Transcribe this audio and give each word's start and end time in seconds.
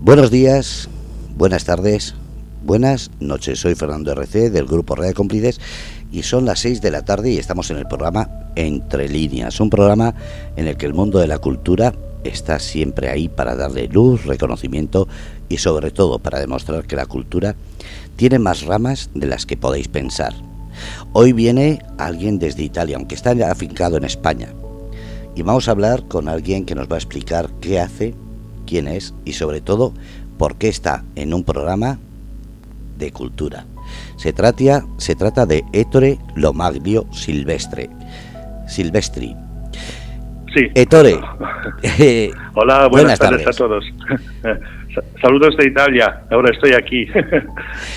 Buenos 0.00 0.30
días, 0.30 0.88
buenas 1.36 1.64
tardes, 1.64 2.14
buenas 2.64 3.10
noches. 3.18 3.58
Soy 3.58 3.74
Fernando 3.74 4.12
RC 4.12 4.48
del 4.48 4.64
grupo 4.64 4.94
Red 4.94 5.08
de 5.08 5.14
Cómplices 5.14 5.60
y 6.12 6.22
son 6.22 6.44
las 6.44 6.60
6 6.60 6.80
de 6.80 6.92
la 6.92 7.04
tarde 7.04 7.32
y 7.32 7.38
estamos 7.38 7.68
en 7.72 7.78
el 7.78 7.86
programa 7.88 8.30
Entre 8.54 9.08
Líneas, 9.08 9.58
un 9.60 9.70
programa 9.70 10.14
en 10.54 10.68
el 10.68 10.76
que 10.76 10.86
el 10.86 10.94
mundo 10.94 11.18
de 11.18 11.26
la 11.26 11.38
cultura 11.38 11.94
está 12.22 12.60
siempre 12.60 13.10
ahí 13.10 13.28
para 13.28 13.56
darle 13.56 13.88
luz, 13.88 14.24
reconocimiento 14.24 15.08
y 15.48 15.56
sobre 15.58 15.90
todo 15.90 16.20
para 16.20 16.38
demostrar 16.38 16.86
que 16.86 16.96
la 16.96 17.06
cultura 17.06 17.56
tiene 18.14 18.38
más 18.38 18.62
ramas 18.62 19.10
de 19.14 19.26
las 19.26 19.46
que 19.46 19.56
podéis 19.56 19.88
pensar. 19.88 20.32
Hoy 21.12 21.32
viene 21.32 21.80
alguien 21.98 22.38
desde 22.38 22.62
Italia, 22.62 22.96
aunque 22.96 23.16
está 23.16 23.32
afincado 23.50 23.96
en 23.96 24.04
España. 24.04 24.54
Y 25.34 25.42
vamos 25.42 25.66
a 25.66 25.72
hablar 25.72 26.06
con 26.06 26.28
alguien 26.28 26.64
que 26.64 26.76
nos 26.76 26.88
va 26.88 26.94
a 26.94 26.98
explicar 26.98 27.50
qué 27.60 27.80
hace 27.80 28.14
quién 28.68 28.86
es 28.86 29.14
y 29.24 29.32
sobre 29.32 29.60
todo 29.60 29.94
por 30.38 30.56
qué 30.56 30.68
está 30.68 31.02
en 31.16 31.32
un 31.32 31.44
programa 31.44 31.98
de 32.98 33.10
cultura. 33.12 33.64
Se 34.16 34.32
trata, 34.32 34.84
se 34.98 35.14
trata 35.14 35.46
de 35.46 35.64
Ettore 35.72 36.18
Lomaglio 36.36 37.06
Silvestre. 37.12 37.88
Silvestri. 38.66 39.34
Sí. 40.54 40.70
Ettore. 40.74 41.14
Hola, 42.54 42.88
buenas, 42.88 43.18
tardes, 43.18 43.46
a 43.46 43.50
todos. 43.52 43.84
Saludos 45.22 45.56
de 45.56 45.68
Italia. 45.68 46.22
Ahora 46.30 46.50
estoy 46.50 46.72
aquí. 46.72 47.06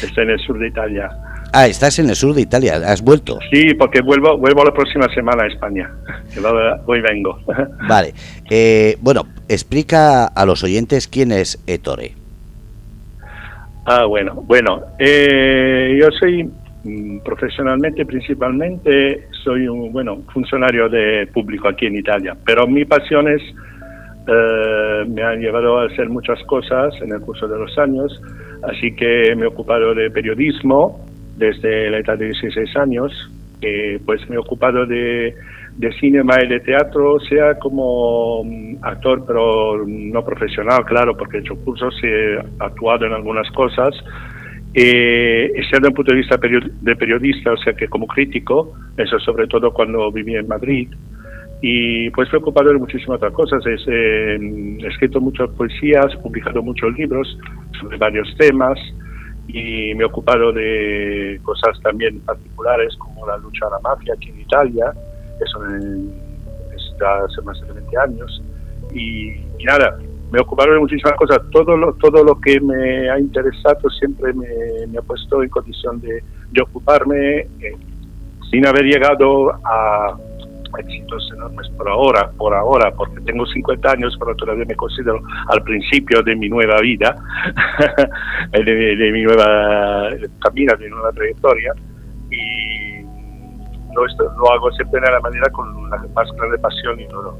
estoy 0.01 0.23
en 0.23 0.29
el 0.29 0.39
sur 0.39 0.57
de 0.59 0.67
Italia. 0.67 1.09
Ah, 1.53 1.67
estás 1.67 1.99
en 1.99 2.07
el 2.07 2.15
sur 2.15 2.33
de 2.33 2.41
Italia, 2.41 2.75
¿has 2.75 3.01
vuelto? 3.01 3.37
Sí, 3.51 3.73
porque 3.73 3.99
vuelvo, 4.01 4.37
vuelvo 4.37 4.63
la 4.63 4.71
próxima 4.71 5.13
semana 5.13 5.43
a 5.43 5.47
España, 5.47 5.91
hoy 6.85 7.01
vengo. 7.01 7.39
Vale, 7.89 8.13
eh, 8.49 8.95
bueno, 9.01 9.23
explica 9.49 10.27
a 10.27 10.45
los 10.45 10.63
oyentes 10.63 11.09
quién 11.09 11.33
es 11.33 11.61
Ettore. 11.67 12.13
Ah, 13.85 14.05
bueno, 14.05 14.35
bueno, 14.47 14.81
eh, 14.97 15.97
yo 15.99 16.07
soy 16.17 16.49
mm, 16.85 17.19
profesionalmente, 17.19 18.05
principalmente, 18.05 19.27
soy 19.43 19.67
un, 19.67 19.91
bueno, 19.91 20.21
funcionario 20.33 20.87
de 20.87 21.27
público 21.33 21.67
aquí 21.67 21.87
en 21.87 21.97
Italia, 21.97 22.33
pero 22.45 22.65
mi 22.65 22.85
pasión 22.85 23.27
es, 23.27 23.41
eh, 24.25 25.05
me 25.05 25.21
han 25.21 25.41
llevado 25.41 25.79
a 25.79 25.87
hacer 25.87 26.07
muchas 26.07 26.41
cosas 26.43 26.93
en 27.01 27.11
el 27.11 27.19
curso 27.19 27.45
de 27.45 27.59
los 27.59 27.77
años, 27.77 28.21
así 28.63 28.95
que 28.95 29.35
me 29.35 29.43
he 29.43 29.47
ocupado 29.47 29.93
de 29.93 30.09
periodismo, 30.09 31.10
desde 31.41 31.89
la 31.89 31.97
edad 31.97 32.17
de 32.19 32.25
16 32.25 32.77
años, 32.77 33.11
pues 34.05 34.29
me 34.29 34.35
he 34.35 34.39
ocupado 34.39 34.85
de, 34.85 35.35
de 35.75 35.91
cinema 35.99 36.35
y 36.43 36.47
de 36.47 36.59
teatro, 36.59 37.19
sea 37.19 37.55
como 37.55 38.43
mm, 38.43 38.77
actor, 38.81 39.23
pero 39.25 39.83
no 39.87 40.23
profesional, 40.23 40.85
claro, 40.85 41.17
porque 41.17 41.37
he 41.37 41.39
hecho 41.41 41.55
cursos 41.63 41.95
y 42.03 42.07
he 42.07 42.39
actuado 42.59 43.07
en 43.07 43.13
algunas 43.13 43.49
cosas. 43.51 43.95
Eh, 44.73 45.51
desde 45.53 45.87
un 45.87 45.93
punto 45.93 46.11
de 46.11 46.17
vista 46.19 46.37
de 46.37 46.95
periodista, 46.95 47.51
o 47.51 47.57
sea 47.57 47.73
que 47.73 47.87
como 47.87 48.07
crítico, 48.07 48.73
eso 48.97 49.19
sobre 49.19 49.47
todo 49.47 49.73
cuando 49.73 50.11
viví 50.11 50.35
en 50.35 50.47
Madrid, 50.47 50.87
y 51.61 52.09
pues 52.11 52.31
me 52.31 52.37
he 52.37 52.41
ocupado 52.41 52.69
de 52.71 52.79
muchísimas 52.79 53.17
otras 53.17 53.33
cosas. 53.33 53.63
Eh, 53.67 54.77
he 54.79 54.87
escrito 54.87 55.19
muchas 55.19 55.49
poesías, 55.49 56.15
publicado 56.17 56.61
muchos 56.61 56.95
libros 56.97 57.37
sobre 57.79 57.97
varios 57.97 58.35
temas 58.37 58.79
y 59.53 59.93
me 59.95 60.03
he 60.03 60.05
ocupado 60.05 60.51
de 60.51 61.39
cosas 61.43 61.79
también 61.81 62.19
particulares 62.21 62.95
como 62.97 63.27
la 63.27 63.37
lucha 63.37 63.67
a 63.67 63.71
la 63.71 63.79
mafia 63.79 64.13
aquí 64.13 64.29
en 64.29 64.39
Italia, 64.39 64.93
eso 65.39 65.65
en, 65.65 66.11
hace 67.05 67.41
más 67.41 67.59
de 67.61 67.73
20 67.73 67.97
años. 67.97 68.41
Y, 68.93 69.31
nada, 69.65 69.97
me 70.31 70.39
he 70.39 70.41
ocupado 70.41 70.73
de 70.73 70.79
muchísimas 70.79 71.13
cosas. 71.13 71.39
Todo 71.51 71.75
lo, 71.75 71.93
todo 71.95 72.23
lo 72.23 72.39
que 72.39 72.59
me 72.59 73.09
ha 73.09 73.19
interesado 73.19 73.89
siempre 73.89 74.33
me, 74.33 74.97
ha 74.97 75.01
puesto 75.01 75.43
en 75.43 75.49
condición 75.49 76.01
de, 76.01 76.23
ocuparme 76.61 77.39
eh, 77.59 77.75
sin 78.49 78.65
haber 78.65 78.83
llegado 78.83 79.51
a 79.65 80.17
éxitos 80.77 81.29
enormes 81.33 81.67
por 81.77 81.89
ahora, 81.89 82.31
por 82.37 82.53
ahora, 82.53 82.91
porque 82.91 83.10
tengo 83.25 83.45
50 83.45 83.91
años, 83.91 84.15
pero 84.19 84.35
todavía 84.35 84.65
me 84.65 84.75
considero 84.75 85.21
al 85.47 85.61
principio 85.63 86.21
de 86.23 86.35
mi 86.35 86.49
nueva 86.49 86.79
vida, 86.81 87.15
de, 88.51 89.11
mi 89.11 89.23
nueva 89.23 90.09
camino, 90.39 90.73
de 90.77 90.85
mi 90.85 90.91
nueva 90.91 91.11
trayectoria, 91.11 91.73
y 92.29 93.01
lo, 93.93 94.51
hago 94.51 94.71
siempre 94.71 95.01
de 95.01 95.11
la 95.11 95.19
manera 95.19 95.49
con 95.51 95.89
la 95.89 95.97
más 96.15 96.31
grande 96.37 96.57
pasión 96.59 96.99
y 96.99 97.07
todo. 97.07 97.37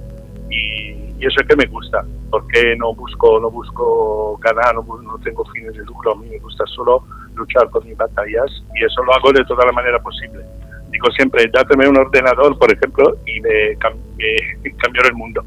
Y, 0.50 1.02
eso 1.22 1.40
es 1.40 1.47
que 1.47 1.56
me 1.56 1.68
gusta, 1.68 2.03
porque 2.31 2.75
no 2.78 2.96
busco, 2.96 3.40
no 3.40 3.52
busco 3.52 4.38
ganar, 4.38 4.74
no, 4.74 4.84
no 5.03 5.19
tengo 5.19 5.46
fines 5.53 5.72
de 5.74 5.86
lucro, 5.86 6.13
a 6.13 6.16
mí 6.16 6.28
me 6.28 6.40
gusta 6.40 6.66
solo 6.66 7.03
luchar 7.36 7.69
con 7.69 7.86
mis 7.86 7.96
batallas 7.96 8.48
y 8.75 8.84
eso 8.84 9.03
lo 9.03 9.13
hago 9.13 9.31
de 9.31 9.46
toda 9.46 9.63
la 9.68 9.72
manera 9.72 10.00
posible 10.00 10.44
digo 10.92 11.08
siempre, 11.16 11.50
dáteme 11.52 11.88
un 11.88 11.98
ordenador, 11.98 12.58
por 12.59 12.72
ejemplo, 12.72 13.18
y 13.25 13.40
me, 13.42 13.75
cambió 14.78 15.02
el 15.06 15.13
mundo. 15.13 15.44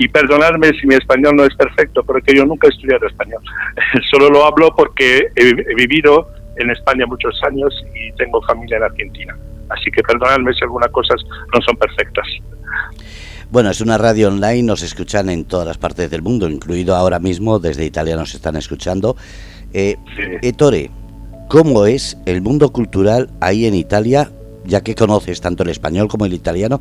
Y 0.00 0.08
perdonadme 0.08 0.70
si 0.80 0.86
mi 0.86 0.94
español 0.94 1.36
no 1.36 1.44
es 1.44 1.54
perfecto, 1.54 2.02
pero 2.02 2.22
que 2.22 2.34
yo 2.34 2.46
nunca 2.46 2.66
he 2.66 2.70
estudiado 2.70 3.06
español. 3.06 3.42
Solo 4.10 4.30
lo 4.30 4.46
hablo 4.46 4.74
porque 4.74 5.30
he, 5.36 5.74
vivido 5.74 6.26
en 6.56 6.70
España 6.70 7.04
muchos 7.04 7.38
años 7.46 7.70
y 7.94 8.10
tengo 8.12 8.40
familia 8.42 8.78
en 8.78 8.84
Argentina. 8.84 9.36
Así 9.68 9.90
que 9.90 10.02
perdonadme 10.02 10.54
si 10.54 10.64
algunas 10.64 10.90
cosas 10.90 11.20
no 11.52 11.60
son 11.60 11.76
perfectas. 11.76 12.26
Bueno, 13.50 13.70
es 13.70 13.82
una 13.82 13.98
radio 13.98 14.28
online, 14.28 14.62
nos 14.62 14.82
escuchan 14.82 15.28
en 15.28 15.44
todas 15.44 15.66
las 15.66 15.76
partes 15.76 16.10
del 16.10 16.22
mundo, 16.22 16.48
incluido 16.48 16.96
ahora 16.96 17.18
mismo 17.18 17.58
desde 17.58 17.84
Italia 17.84 18.16
nos 18.16 18.34
están 18.34 18.56
escuchando. 18.56 19.16
Eh, 19.74 19.96
Ettore, 20.40 20.90
¿cómo 21.48 21.84
es 21.84 22.16
el 22.24 22.40
mundo 22.40 22.72
cultural 22.72 23.28
ahí 23.42 23.66
en 23.66 23.74
Italia 23.74 24.30
ya 24.64 24.82
que 24.82 24.94
conoces 24.94 25.40
tanto 25.40 25.62
el 25.62 25.70
español 25.70 26.08
como 26.08 26.26
el 26.26 26.32
italiano, 26.32 26.80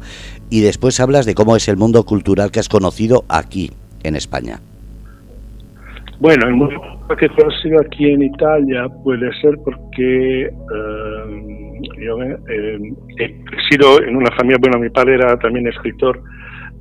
y 0.49 0.61
después 0.61 0.99
hablas 0.99 1.25
de 1.25 1.35
cómo 1.35 1.55
es 1.55 1.67
el 1.67 1.77
mundo 1.77 2.03
cultural 2.03 2.51
que 2.51 2.59
has 2.59 2.69
conocido 2.69 3.25
aquí, 3.27 3.71
en 4.03 4.15
España. 4.15 4.59
Bueno, 6.19 6.47
el 6.47 6.53
mundo 6.53 6.81
que 7.17 7.25
he 7.25 7.29
conocido 7.29 7.79
aquí 7.79 8.11
en 8.11 8.23
Italia 8.23 8.87
puede 9.03 9.31
ser 9.41 9.55
porque 9.63 10.43
eh, 10.43 10.51
yo 11.97 12.21
eh, 12.21 12.93
he 13.17 13.69
sido 13.69 14.01
en 14.03 14.17
una 14.17 14.31
familia, 14.35 14.57
bueno, 14.59 14.79
mi 14.79 14.89
padre 14.89 15.15
era 15.15 15.37
también 15.37 15.67
escritor, 15.67 16.21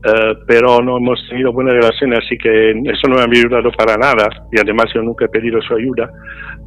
eh, 0.04 0.34
pero 0.46 0.80
no 0.80 0.96
hemos 0.98 1.24
tenido 1.28 1.52
buena 1.52 1.72
relación, 1.72 2.14
así 2.14 2.36
que 2.36 2.70
eso 2.70 3.08
no 3.08 3.14
me 3.14 3.22
ha 3.22 3.24
ayudado 3.24 3.70
para 3.72 3.96
nada 3.96 4.28
y 4.52 4.60
además 4.60 4.86
yo 4.94 5.02
nunca 5.02 5.26
he 5.26 5.28
pedido 5.28 5.62
su 5.62 5.74
ayuda. 5.74 6.10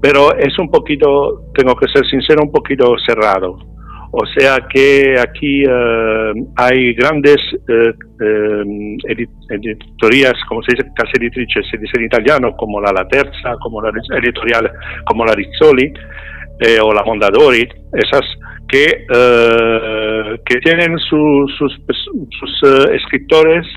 Pero 0.02 0.36
es 0.38 0.58
un 0.58 0.70
poquito, 0.72 1.52
tengo 1.54 1.76
que 1.76 1.88
ser 1.88 2.06
sincero, 2.08 2.42
un 2.44 2.52
poquito 2.52 2.96
cerrado. 3.06 3.71
O 4.14 4.26
sea 4.38 4.58
que 4.70 5.16
aquí 5.18 5.64
eh, 5.64 6.34
hay 6.58 6.94
grandes 6.96 7.38
eh, 7.70 7.94
eh, 8.20 9.28
editorías, 9.50 10.34
como 10.50 10.62
se 10.64 10.76
dice, 10.76 10.92
casa 10.94 11.12
editrices, 11.18 11.66
se 11.72 11.78
dice 11.78 11.94
en 11.98 12.06
italiano, 12.06 12.54
como 12.58 12.82
la 12.82 12.92
La 12.92 13.08
Terza, 13.08 13.56
como 13.62 13.82
la 13.82 13.90
editorial, 14.22 14.70
como 15.06 15.26
la 15.26 15.34
Rizzoli 15.34 15.94
o 16.84 16.94
la 16.94 17.04
Mondadori, 17.04 17.68
esas 17.94 18.22
que, 18.72 19.06
que 20.46 20.60
tienen 20.62 20.98
sus, 20.98 21.52
sus 21.58 22.64
escritores 22.94 23.68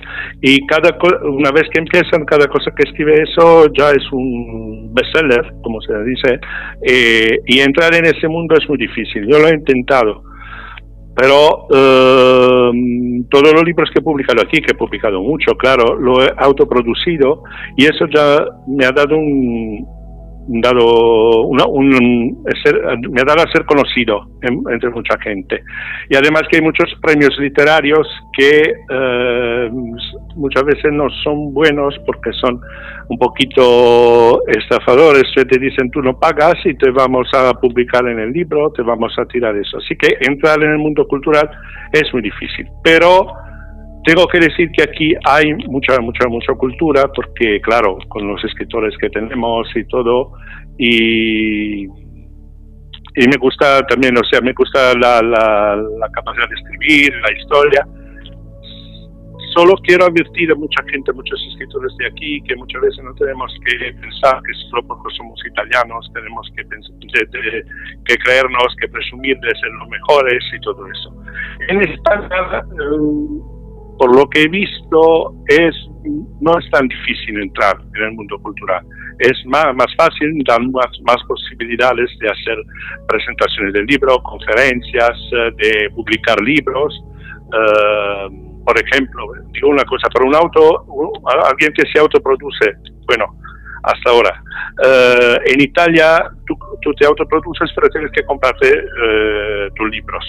y 0.41 0.65
cada 0.67 0.97
una 1.25 1.51
vez 1.51 1.65
que 1.73 1.81
empiezan, 1.81 2.25
cada 2.25 2.47
cosa 2.47 2.71
que 2.77 2.89
escribe 2.89 3.23
eso 3.23 3.67
ya 3.77 3.91
es 3.91 4.11
un 4.13 4.95
bestseller, 4.95 5.53
como 5.63 5.81
se 5.81 5.93
dice, 6.05 6.41
y 7.47 7.61
entrar 7.61 7.95
en 7.95 8.07
ese 8.07 8.29
mundo 8.29 8.55
es 8.55 8.69
muy 8.69 8.79
difícil. 8.79 9.27
Yo 9.29 9.39
lo 9.39 9.49
he 9.49 9.55
intentado 9.55 10.23
pero 11.17 11.69
eh, 11.73 13.25
todos 13.31 13.53
los 13.53 13.65
libros 13.65 13.89
que 13.93 14.01
he 14.01 14.03
publicado 14.03 14.43
aquí, 14.43 14.61
que 14.61 14.73
he 14.73 14.77
publicado 14.77 15.23
mucho, 15.23 15.53
claro, 15.57 15.95
lo 15.95 16.23
he 16.23 16.33
autoproducido 16.37 17.43
y 17.77 17.85
eso 17.85 18.07
ya 18.13 18.45
me 18.67 18.85
ha 18.85 18.91
dado 18.91 19.17
un, 19.17 19.87
dado 20.47 21.43
un, 21.43 22.45
me 23.11 23.21
ha 23.21 23.25
dado 23.25 23.43
a 23.43 23.53
ser 23.53 23.65
conocido 23.65 24.27
entre 24.43 24.91
mucha 24.91 25.19
gente. 25.21 25.63
Y 26.09 26.17
además 26.17 26.43
que 26.51 26.59
hay 26.59 26.63
muchos 26.63 26.93
premios 27.01 27.37
literarios 27.39 28.07
que 28.37 28.75
eh, 28.91 29.71
muchas 30.37 30.65
veces 30.65 30.93
no 30.93 31.09
son 31.23 31.55
buenos 31.55 31.99
porque 32.07 32.33
son 32.33 32.61
un 33.09 33.19
poquito 33.19 34.47
estafadores, 34.49 35.25
que 35.35 35.45
te 35.45 35.59
dicen 35.59 35.91
tú 35.91 36.03
no 36.03 36.19
pagas 36.19 36.55
y 36.65 36.75
te 36.75 36.91
vamos 36.91 37.29
a 37.35 37.55
publicar 37.55 38.07
en 38.07 38.19
el 38.19 38.33
libro, 38.33 38.71
te 38.73 38.83
vamos 38.83 39.15
a 39.19 39.25
tirar 39.27 39.57
eso. 39.57 39.79
Así 39.79 39.97
que 39.97 40.17
entrar 40.21 40.63
en 40.63 40.73
el 40.73 40.79
mundo 40.79 41.07
cultural 41.07 41.49
es 41.93 42.13
muy 42.13 42.23
difícil. 42.23 42.67
Pero 42.83 43.27
tengo 44.05 44.27
que 44.29 44.39
decir 44.39 44.71
que 44.73 44.83
aquí 44.83 45.15
hay 45.25 45.55
mucha, 45.67 45.99
mucha, 46.01 46.29
mucha 46.29 46.53
cultura, 46.55 47.11
porque 47.15 47.61
claro, 47.61 47.99
con 48.09 48.29
los 48.29 48.43
escritores 48.45 48.95
que 48.99 49.09
tenemos 49.09 49.67
y 49.75 49.85
todo, 49.85 50.33
y, 50.79 51.85
y 51.85 53.29
me 53.29 53.37
gusta 53.41 53.87
también, 53.87 54.17
o 54.19 54.25
sea, 54.25 54.41
me 54.43 54.53
gusta 54.53 54.93
la, 54.99 55.23
la, 55.23 56.09
capacidad 56.13 56.49
de 56.49 56.55
escribir, 56.55 57.15
la 57.15 57.33
historia. 57.33 57.87
solo 59.55 59.73
quiero 59.85 60.05
advertir 60.05 60.51
a 60.53 60.55
mucha 60.55 60.83
gente, 60.91 61.11
muchos 61.13 61.41
escritores 61.53 61.97
de 61.97 62.07
aquí, 62.07 62.43
que 62.43 62.57
muchas 62.57 62.83
veces 62.83 63.05
no 63.05 63.15
tenemos 63.15 63.51
que 63.65 63.93
pensar 63.95 64.43
que 64.43 64.53
solo 64.69 64.87
porque 64.87 65.15
somos 65.17 65.41
italianos 65.47 66.11
tenemos 66.13 66.47
que, 66.55 66.63
que 68.05 68.17
creernos, 68.19 68.77
que 68.79 68.89
presumir 68.89 69.39
de 69.39 69.49
ser 69.49 69.71
los 69.79 69.89
mejores 69.89 70.45
y 70.53 70.61
todo 70.61 70.87
eso. 70.89 71.15
En 71.69 71.83
España, 71.83 72.29
eh, 72.61 73.54
por 73.99 74.15
lo 74.15 74.29
que 74.29 74.43
he 74.43 74.49
visto, 74.49 75.35
es 75.49 75.75
no 76.41 76.59
es 76.59 76.71
tan 76.71 76.87
difícil 76.89 77.41
entrar 77.41 77.77
en 77.95 78.03
el 78.03 78.13
mundo 78.13 78.39
cultural. 78.39 78.85
Es 79.19 79.45
más, 79.47 79.75
más 79.75 79.87
fácil, 79.97 80.43
dan 80.45 80.71
más, 80.73 80.91
más 81.03 81.17
posibilidades 81.27 82.11
de 82.21 82.29
hacer 82.29 82.59
presentaciones 83.09 83.73
de 83.73 83.85
libros, 83.85 84.19
conferencias, 84.23 85.13
eh, 85.33 85.51
de 85.57 85.91
publicar 85.91 86.41
libros. 86.41 86.93
Eh, 87.53 88.29
por 88.65 88.77
ejemplo, 88.79 89.33
digo 89.53 89.69
una 89.69 89.85
cosa, 89.85 90.09
para 90.13 90.27
un 90.27 90.35
auto, 90.35 90.85
alguien 91.51 91.73
que 91.75 91.85
se 91.93 91.99
autoproduce, 91.99 92.75
bueno, 93.07 93.27
hasta 93.83 94.11
ahora. 94.11 94.43
Eh, 94.85 95.39
en 95.47 95.61
Italia 95.61 96.31
tú, 96.47 96.95
te 96.95 97.07
autoproduces, 97.07 97.71
pero 97.75 97.89
tienes 97.91 98.11
que 98.13 98.25
comprarte 98.25 98.69
tus 99.77 99.91
libros 99.91 100.25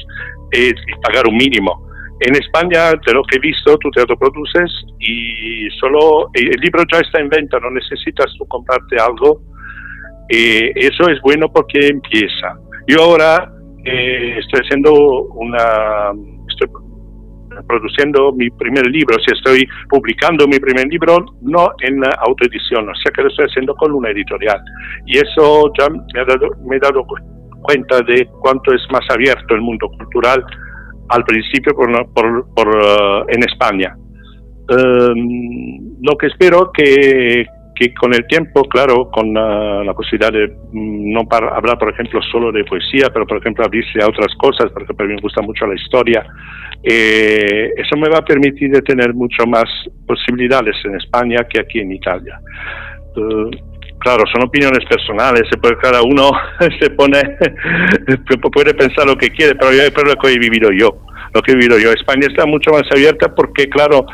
y, 0.51 0.73
pagar 1.01 1.27
un 1.27 1.37
mínimo. 1.37 1.89
En 2.21 2.33
España, 2.35 2.91
de 3.05 3.13
lo 3.13 3.23
que 3.23 3.35
he 3.37 3.39
visto, 3.39 3.77
tú 3.77 3.91
te 3.91 3.99
autoproduces 3.99 4.71
y 4.99 5.67
solo 5.79 6.29
el 6.33 6.59
libro 6.61 6.83
ya 6.91 6.99
está 6.99 7.19
en 7.19 7.27
venta, 7.27 7.59
no 7.59 7.69
necesitas 7.71 8.33
tú 8.37 8.45
comprarte 8.47 8.95
algo. 8.97 9.41
Y 10.29 10.79
eso 10.79 11.09
es 11.09 11.19
bueno 11.21 11.51
porque 11.51 11.87
empieza. 11.87 12.57
Yo 12.87 13.03
ahora 13.03 13.51
eh, 13.83 14.37
estoy 14.39 14.61
haciendo 14.63 14.93
una, 14.93 16.13
estoy 16.49 16.69
produciendo 17.67 18.31
mi 18.33 18.49
primer 18.49 18.87
libro, 18.87 19.17
si 19.19 19.35
estoy 19.35 19.67
publicando 19.89 20.47
mi 20.47 20.57
primer 20.57 20.87
libro, 20.87 21.17
no 21.41 21.69
en 21.81 22.01
autoedición, 22.19 22.89
o 22.89 22.95
sea 22.95 23.11
que 23.13 23.23
lo 23.23 23.29
estoy 23.29 23.45
haciendo 23.45 23.75
con 23.75 23.91
una 23.91 24.09
editorial. 24.09 24.61
Y 25.05 25.17
eso 25.17 25.71
ya 25.77 25.89
me, 25.89 26.21
ha 26.21 26.25
dado, 26.25 26.47
me 26.65 26.77
he 26.77 26.79
dado 26.79 27.05
cuenta 27.61 28.01
de 28.01 28.25
cuánto 28.41 28.73
es 28.73 28.81
más 28.91 29.03
abierto 29.09 29.53
el 29.53 29.61
mundo 29.61 29.89
cultural 29.97 30.45
al 31.09 31.23
principio 31.23 31.73
por, 31.75 32.53
por, 32.53 32.67
uh, 32.67 33.25
en 33.29 33.43
España. 33.43 33.95
Um, 34.67 35.97
lo 36.01 36.17
que 36.17 36.27
espero 36.27 36.71
que, 36.71 37.45
que 37.75 37.93
con 37.93 38.13
el 38.13 38.25
tiempo, 38.27 38.63
claro, 38.63 39.09
con 39.11 39.33
la 39.33 39.93
posibilidad 39.93 40.31
de 40.31 40.47
mm, 40.47 41.13
no 41.13 41.25
para 41.25 41.55
hablar, 41.55 41.77
por 41.77 41.91
ejemplo, 41.91 42.19
solo 42.31 42.51
de 42.51 42.63
poesía, 42.63 43.09
pero 43.13 43.27
por 43.27 43.37
ejemplo 43.37 43.65
abrirse 43.65 44.01
a 44.01 44.07
otras 44.07 44.33
cosas, 44.37 44.71
porque 44.73 44.91
a 44.97 45.05
mí 45.05 45.13
me 45.13 45.21
gusta 45.21 45.41
mucho 45.41 45.67
la 45.67 45.75
historia, 45.75 46.25
eh, 46.81 47.71
eso 47.77 47.95
me 47.97 48.09
va 48.09 48.19
a 48.19 48.25
permitir 48.25 48.71
de 48.71 48.81
tener 48.81 49.13
mucho 49.13 49.45
más 49.45 49.65
posibilidades 50.07 50.75
en 50.85 50.95
España 50.95 51.45
que 51.49 51.59
aquí 51.59 51.79
en 51.79 51.91
Italia. 51.91 52.39
Uh, 53.15 53.74
claro, 54.05 54.23
son 54.31 54.43
opiniones 54.43 54.85
personales, 54.85 55.41
se 55.49 55.57
puede, 55.57 55.77
cada 55.77 56.03
uno 56.03 56.29
se 56.79 56.91
pone, 56.91 57.19
puede 58.53 58.75
pensar 58.75 59.07
lo 59.07 59.15
que 59.15 59.29
quiere, 59.29 59.55
pero 59.55 59.73
yo 59.73 59.81
es 59.81 59.93
lo 59.95 60.15
que 60.15 60.31
he 60.31 60.37
vivido 60.37 60.69
yo, 60.71 61.01
lo 61.33 61.41
que 61.41 61.53
he 61.53 61.55
vivido 61.55 61.79
yo. 61.79 61.91
España 61.91 62.27
está 62.29 62.45
mucho 62.45 62.69
más 62.69 62.83
abierta 62.91 63.33
porque, 63.33 63.67
claro, 63.67 64.05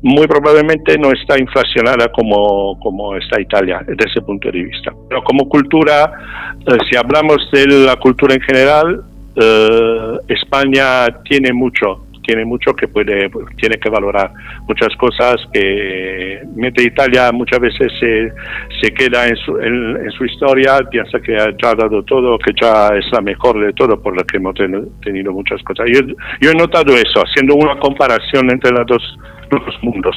muy 0.00 0.26
probablemente 0.26 0.96
no 0.96 1.12
está 1.12 1.38
inflacionada 1.38 2.08
como, 2.08 2.78
como 2.80 3.16
está 3.16 3.38
Italia 3.38 3.80
desde 3.86 4.10
ese 4.10 4.22
punto 4.22 4.50
de 4.50 4.62
vista. 4.62 4.90
Pero 5.10 5.22
como 5.22 5.46
cultura, 5.46 6.10
eh, 6.66 6.78
si 6.90 6.96
hablamos 6.96 7.36
de 7.52 7.66
la 7.66 7.96
cultura 7.96 8.34
en 8.34 8.40
general, 8.40 9.04
eh, 9.36 10.18
España 10.28 11.06
tiene 11.28 11.52
mucho 11.52 12.03
tiene 12.26 12.44
mucho 12.44 12.74
que 12.74 12.88
puede, 12.88 13.30
tiene 13.56 13.76
que 13.76 13.90
valorar 13.90 14.32
muchas 14.66 14.94
cosas 14.96 15.36
que 15.52 16.42
mete 16.54 16.82
Italia 16.82 17.30
muchas 17.32 17.60
veces 17.60 17.92
se, 18.00 18.32
se 18.80 18.94
queda 18.94 19.26
en 19.26 19.36
su, 19.36 19.58
en, 19.58 20.10
su 20.12 20.24
historia, 20.24 20.78
piensa 20.90 21.20
que 21.20 21.36
ha 21.36 21.50
ya 21.60 21.74
dado 21.74 22.02
todo, 22.04 22.38
que 22.38 22.52
ya 22.60 22.88
es 22.88 23.04
la 23.12 23.20
mejor 23.20 23.64
de 23.64 23.72
todo 23.72 24.00
por 24.00 24.16
lo 24.16 24.24
que 24.24 24.36
hemos 24.36 24.54
tenido 25.02 25.32
muchas 25.32 25.62
cosas. 25.62 25.86
Yo, 25.92 26.00
yo 26.40 26.50
he 26.50 26.54
notado 26.54 26.94
eso, 26.94 27.22
haciendo 27.24 27.54
una 27.54 27.78
comparación 27.78 28.50
entre 28.50 28.70
los 28.70 28.86
dos 28.86 29.02
mundos 29.82 30.16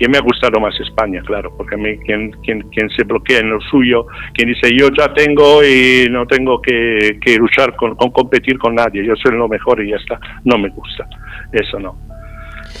y 0.00 0.08
me 0.08 0.16
ha 0.16 0.22
gustado 0.22 0.58
más 0.58 0.74
España, 0.80 1.22
claro, 1.26 1.52
porque 1.54 1.74
a 1.74 1.78
mí 1.78 1.98
quien, 1.98 2.30
quien, 2.42 2.62
quien 2.70 2.88
se 2.90 3.04
bloquea 3.04 3.40
en 3.40 3.50
lo 3.50 3.60
suyo, 3.60 4.06
quien 4.32 4.48
dice 4.48 4.70
yo 4.76 4.88
ya 4.96 5.12
tengo 5.12 5.62
y 5.62 6.08
no 6.10 6.26
tengo 6.26 6.60
que, 6.60 7.18
que 7.22 7.36
luchar 7.36 7.76
con, 7.76 7.94
con, 7.96 8.10
competir 8.10 8.58
con 8.58 8.74
nadie, 8.74 9.04
yo 9.04 9.14
soy 9.16 9.32
lo 9.36 9.46
mejor 9.46 9.84
y 9.84 9.90
ya 9.90 9.96
está, 9.96 10.18
no 10.44 10.56
me 10.56 10.70
gusta, 10.70 11.06
eso 11.52 11.78
no. 11.78 11.98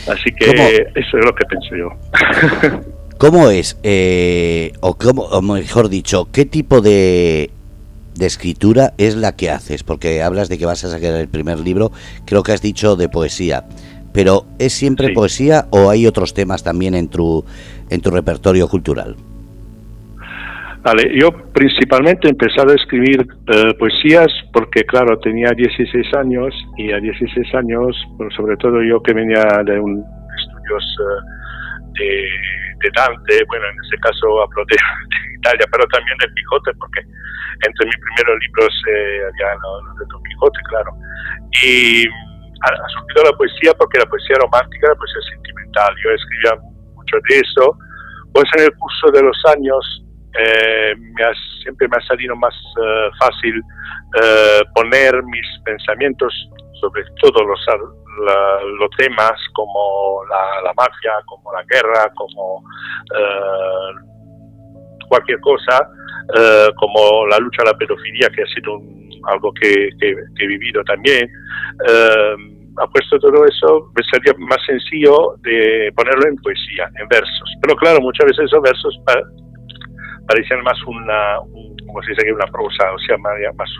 Así 0.08 0.32
que 0.32 0.46
eso 0.94 1.18
es 1.18 1.24
lo 1.24 1.34
que 1.34 1.44
pienso 1.44 1.76
yo. 1.76 1.90
¿Cómo 3.18 3.50
es, 3.50 3.78
eh, 3.82 4.72
o, 4.80 4.96
cómo, 4.96 5.24
o 5.24 5.42
mejor 5.42 5.90
dicho, 5.90 6.28
qué 6.32 6.46
tipo 6.46 6.80
de, 6.80 7.50
de 8.14 8.26
escritura 8.26 8.94
es 8.96 9.14
la 9.14 9.36
que 9.36 9.50
haces? 9.50 9.82
Porque 9.82 10.22
hablas 10.22 10.48
de 10.48 10.56
que 10.56 10.64
vas 10.64 10.84
a 10.84 10.90
sacar 10.90 11.12
el 11.12 11.28
primer 11.28 11.58
libro, 11.58 11.92
creo 12.24 12.42
que 12.42 12.52
has 12.52 12.62
dicho 12.62 12.96
de 12.96 13.10
poesía 13.10 13.66
pero 14.12 14.44
¿es 14.58 14.72
siempre 14.72 15.12
poesía 15.12 15.66
o 15.70 15.90
hay 15.90 16.06
otros 16.06 16.34
temas 16.34 16.62
también 16.62 16.94
en 16.94 17.08
tu, 17.08 17.44
en 17.88 18.00
tu 18.00 18.10
repertorio 18.10 18.68
cultural? 18.68 19.16
Vale, 20.82 21.12
yo 21.14 21.30
principalmente 21.52 22.26
he 22.26 22.30
empezado 22.30 22.72
a 22.72 22.74
escribir 22.74 23.20
eh, 23.20 23.74
poesías 23.78 24.28
porque, 24.50 24.82
claro, 24.84 25.18
tenía 25.18 25.50
16 25.50 26.14
años 26.14 26.54
y 26.78 26.90
a 26.90 26.98
16 26.98 27.54
años, 27.54 27.96
sobre 28.34 28.56
todo 28.56 28.82
yo 28.82 29.02
que 29.02 29.12
venía 29.12 29.44
de 29.66 29.78
un 29.78 30.02
estudios 30.40 30.84
eh, 32.00 32.24
de, 32.80 32.90
Dante, 32.96 33.44
bueno, 33.48 33.66
en 33.66 33.76
ese 33.84 33.96
caso 34.00 34.42
hablo 34.42 34.64
de, 34.70 34.76
Italia, 35.36 35.66
pero 35.70 35.84
también 35.88 36.16
del 36.18 36.32
Quijote, 36.34 36.72
porque 36.78 37.00
entre 37.00 37.86
mis 37.86 37.96
primeros 37.96 38.40
libros 38.40 38.72
eh, 38.88 39.20
había 39.28 39.54
los 39.60 39.98
de 39.98 40.04
Don 40.08 40.22
Quijote, 40.24 40.60
claro. 40.68 40.92
Y 41.62 42.04
ha, 42.60 42.88
surgido 42.88 43.30
la 43.30 43.36
poesía 43.36 43.72
porque 43.74 43.98
la 43.98 44.06
poesía 44.06 44.36
romántica, 44.40 44.88
la 44.88 44.94
poesía 44.94 45.22
sentimental. 45.32 45.94
Yo 46.02 46.10
escribía 46.10 46.52
mucho 46.94 47.16
de 47.28 47.40
eso. 47.40 47.76
Pues 48.32 48.44
en 48.56 48.64
el 48.64 48.72
curso 48.76 49.10
de 49.12 49.22
los 49.22 49.36
años 49.46 50.04
eh, 50.38 50.94
me 50.96 51.24
ha, 51.24 51.32
siempre 51.62 51.88
me 51.88 51.96
ha 51.96 52.06
salido 52.06 52.36
más 52.36 52.54
eh, 52.54 53.10
fácil 53.18 53.60
eh, 54.22 54.62
poner 54.74 55.22
mis 55.24 55.46
pensamientos 55.64 56.32
sobre 56.80 57.02
todos 57.20 57.42
los, 57.46 57.60
los 58.78 58.90
temas 58.96 59.32
como 59.52 60.22
la, 60.30 60.62
la, 60.62 60.72
mafia, 60.74 61.12
como 61.26 61.52
la 61.52 61.62
guerra, 61.64 62.10
como 62.14 62.62
cualquier 65.10 65.40
cosa, 65.40 65.90
como 66.76 67.26
la 67.26 67.38
lucha 67.38 67.62
a 67.62 67.72
la 67.72 67.76
pedofilia, 67.76 68.30
que 68.30 68.42
ha 68.42 68.46
sido 68.46 68.80
algo 69.28 69.52
que, 69.52 69.90
que, 70.00 70.14
he 70.38 70.46
vivido 70.46 70.82
también 70.84 71.28
puesto 72.88 73.18
todo 73.18 73.44
eso, 73.44 73.90
me 73.94 74.02
sería 74.10 74.34
más 74.38 74.58
sencillo 74.66 75.34
de 75.42 75.92
ponerlo 75.94 76.28
en 76.28 76.36
poesía, 76.36 76.88
en 77.00 77.08
versos. 77.08 77.54
Pero 77.60 77.76
claro, 77.76 78.00
muchas 78.00 78.26
veces 78.26 78.46
esos 78.46 78.62
versos 78.62 78.98
parecían 80.26 80.62
más 80.62 80.78
una, 80.86 81.36
como 81.86 82.02
se 82.02 82.12
dice, 82.12 82.32
una 82.32 82.46
prosa, 82.46 82.92
o 82.92 82.98
sea, 82.98 83.16
más 83.18 83.70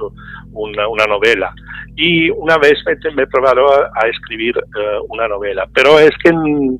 una, 0.53 0.89
una 0.89 1.07
novela. 1.07 1.53
Y 1.97 2.31
una 2.31 2.59
vez 2.59 2.75
me, 3.15 3.23
he 3.23 3.27
probado 3.27 3.67
a, 3.73 4.09
escribir 4.09 4.57
eh, 4.57 4.99
una 5.09 5.29
novela, 5.29 5.69
pero 5.75 5.99
es 5.99 6.11
que 6.23 6.33
mm, 6.33 6.77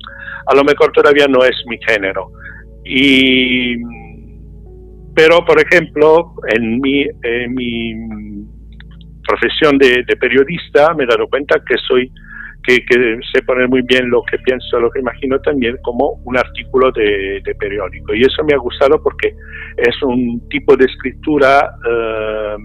a 0.47 0.55
lo 0.55 0.63
mejor 0.63 0.91
todavía 0.91 1.27
no 1.27 1.43
es 1.43 1.55
mi 1.67 1.77
género. 1.87 2.31
Y, 2.83 3.77
pero, 5.15 5.43
por 5.45 5.59
ejemplo, 5.59 6.33
en 6.53 6.79
mi, 6.79 7.01
en 7.23 7.53
mi 7.53 7.93
profesión 9.27 9.77
de, 9.77 10.03
periodista 10.19 10.93
me 10.93 11.03
he 11.03 11.07
dado 11.07 11.27
cuenta 11.27 11.61
que 11.65 11.75
soy 11.87 12.11
que, 12.63 12.77
sé 13.33 13.41
poner 13.41 13.67
muy 13.67 13.81
bien 13.81 14.09
lo 14.09 14.21
que 14.23 14.37
pienso, 14.39 14.79
lo 14.79 14.91
que 14.91 14.99
imagino 14.99 15.39
también 15.39 15.77
como 15.83 16.21
un 16.25 16.37
artículo 16.37 16.91
de, 16.91 17.41
periódico. 17.59 18.13
Y 18.13 18.21
eso 18.21 18.43
me 18.43 18.53
ha 18.53 18.57
gustado 18.57 19.01
porque 19.01 19.33
es 19.77 20.01
un 20.03 20.47
tipo 20.49 20.75
de 20.77 20.85
escritura 20.85 21.71
eh, 21.89 22.55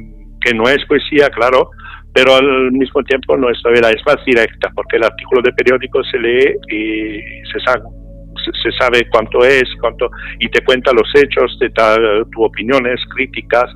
que 0.43 0.55
no 0.55 0.65
es 0.69 0.85
poesía, 0.87 1.31
claro, 1.31 1.71
pero 2.13 2.35
al 2.35 2.73
mismo 2.73 3.03
tiempo 3.05 3.37
no 3.37 3.51
es 3.51 3.59
novela, 3.65 3.91
es 3.91 4.03
más 4.07 4.23
directa, 4.25 4.71
porque 4.75 4.97
el 4.97 5.05
artículo 5.05 5.41
de 5.43 5.53
periódico 5.53 6.03
se 6.05 6.19
lee 6.19 6.55
y 6.71 7.21
se 7.51 7.61
sabe, 7.65 7.85
se 8.63 8.73
sabe 8.79 9.09
cuánto 9.11 9.45
es, 9.45 9.65
cuánto, 9.81 10.11
y 10.39 10.49
te 10.49 10.65
cuenta 10.65 10.93
los 10.93 11.09
hechos, 11.15 11.57
te 11.59 11.69
da 11.71 11.97
tus 12.31 12.45
opiniones, 12.45 13.01
críticas, 13.15 13.71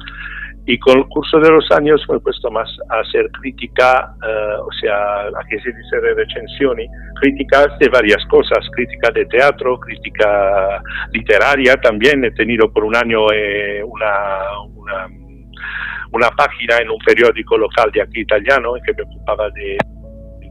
y 0.67 0.79
con 0.79 0.99
el 0.99 1.07
curso 1.07 1.41
de 1.41 1.51
los 1.51 1.69
años 1.73 2.01
me 2.09 2.17
he 2.17 2.21
puesto 2.21 2.51
más 2.51 2.69
a 2.91 3.01
hacer 3.01 3.29
crítica, 3.41 4.15
eh, 4.23 4.55
o 4.61 4.71
sea, 4.81 5.23
aquí 5.41 5.59
se 5.63 5.73
dice 5.73 6.01
de 6.01 6.15
recensioni, 6.15 6.87
críticas 7.21 7.77
de 7.79 7.89
varias 7.89 8.25
cosas, 8.27 8.59
crítica 8.73 9.11
de 9.11 9.25
teatro, 9.27 9.81
crítica 9.81 10.83
literaria 11.13 11.77
también. 11.77 12.25
He 12.25 12.31
tenido 12.33 12.73
por 12.73 12.85
un 12.85 12.95
año 12.95 13.33
eh, 13.33 13.83
una, 13.83 15.09
una, 16.13 16.31
página 16.37 16.79
en 16.79 16.91
un 16.91 16.99
periódico 16.99 17.57
local 17.57 17.91
de 17.93 18.03
aquí 18.03 18.21
italiano 18.21 18.75
que 18.87 18.95
me 18.95 19.03
ocupaba 19.03 19.51
de, 19.51 19.77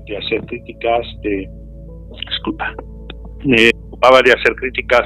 de 0.05 0.17
hacer 0.17 0.41
críticas 0.47 1.05
de... 1.21 1.47
Disculpa. 2.27 2.73
me 3.45 3.69
ocupaba 3.99 4.21
de 4.21 4.31
hacer 4.31 4.55
críticas 4.55 5.05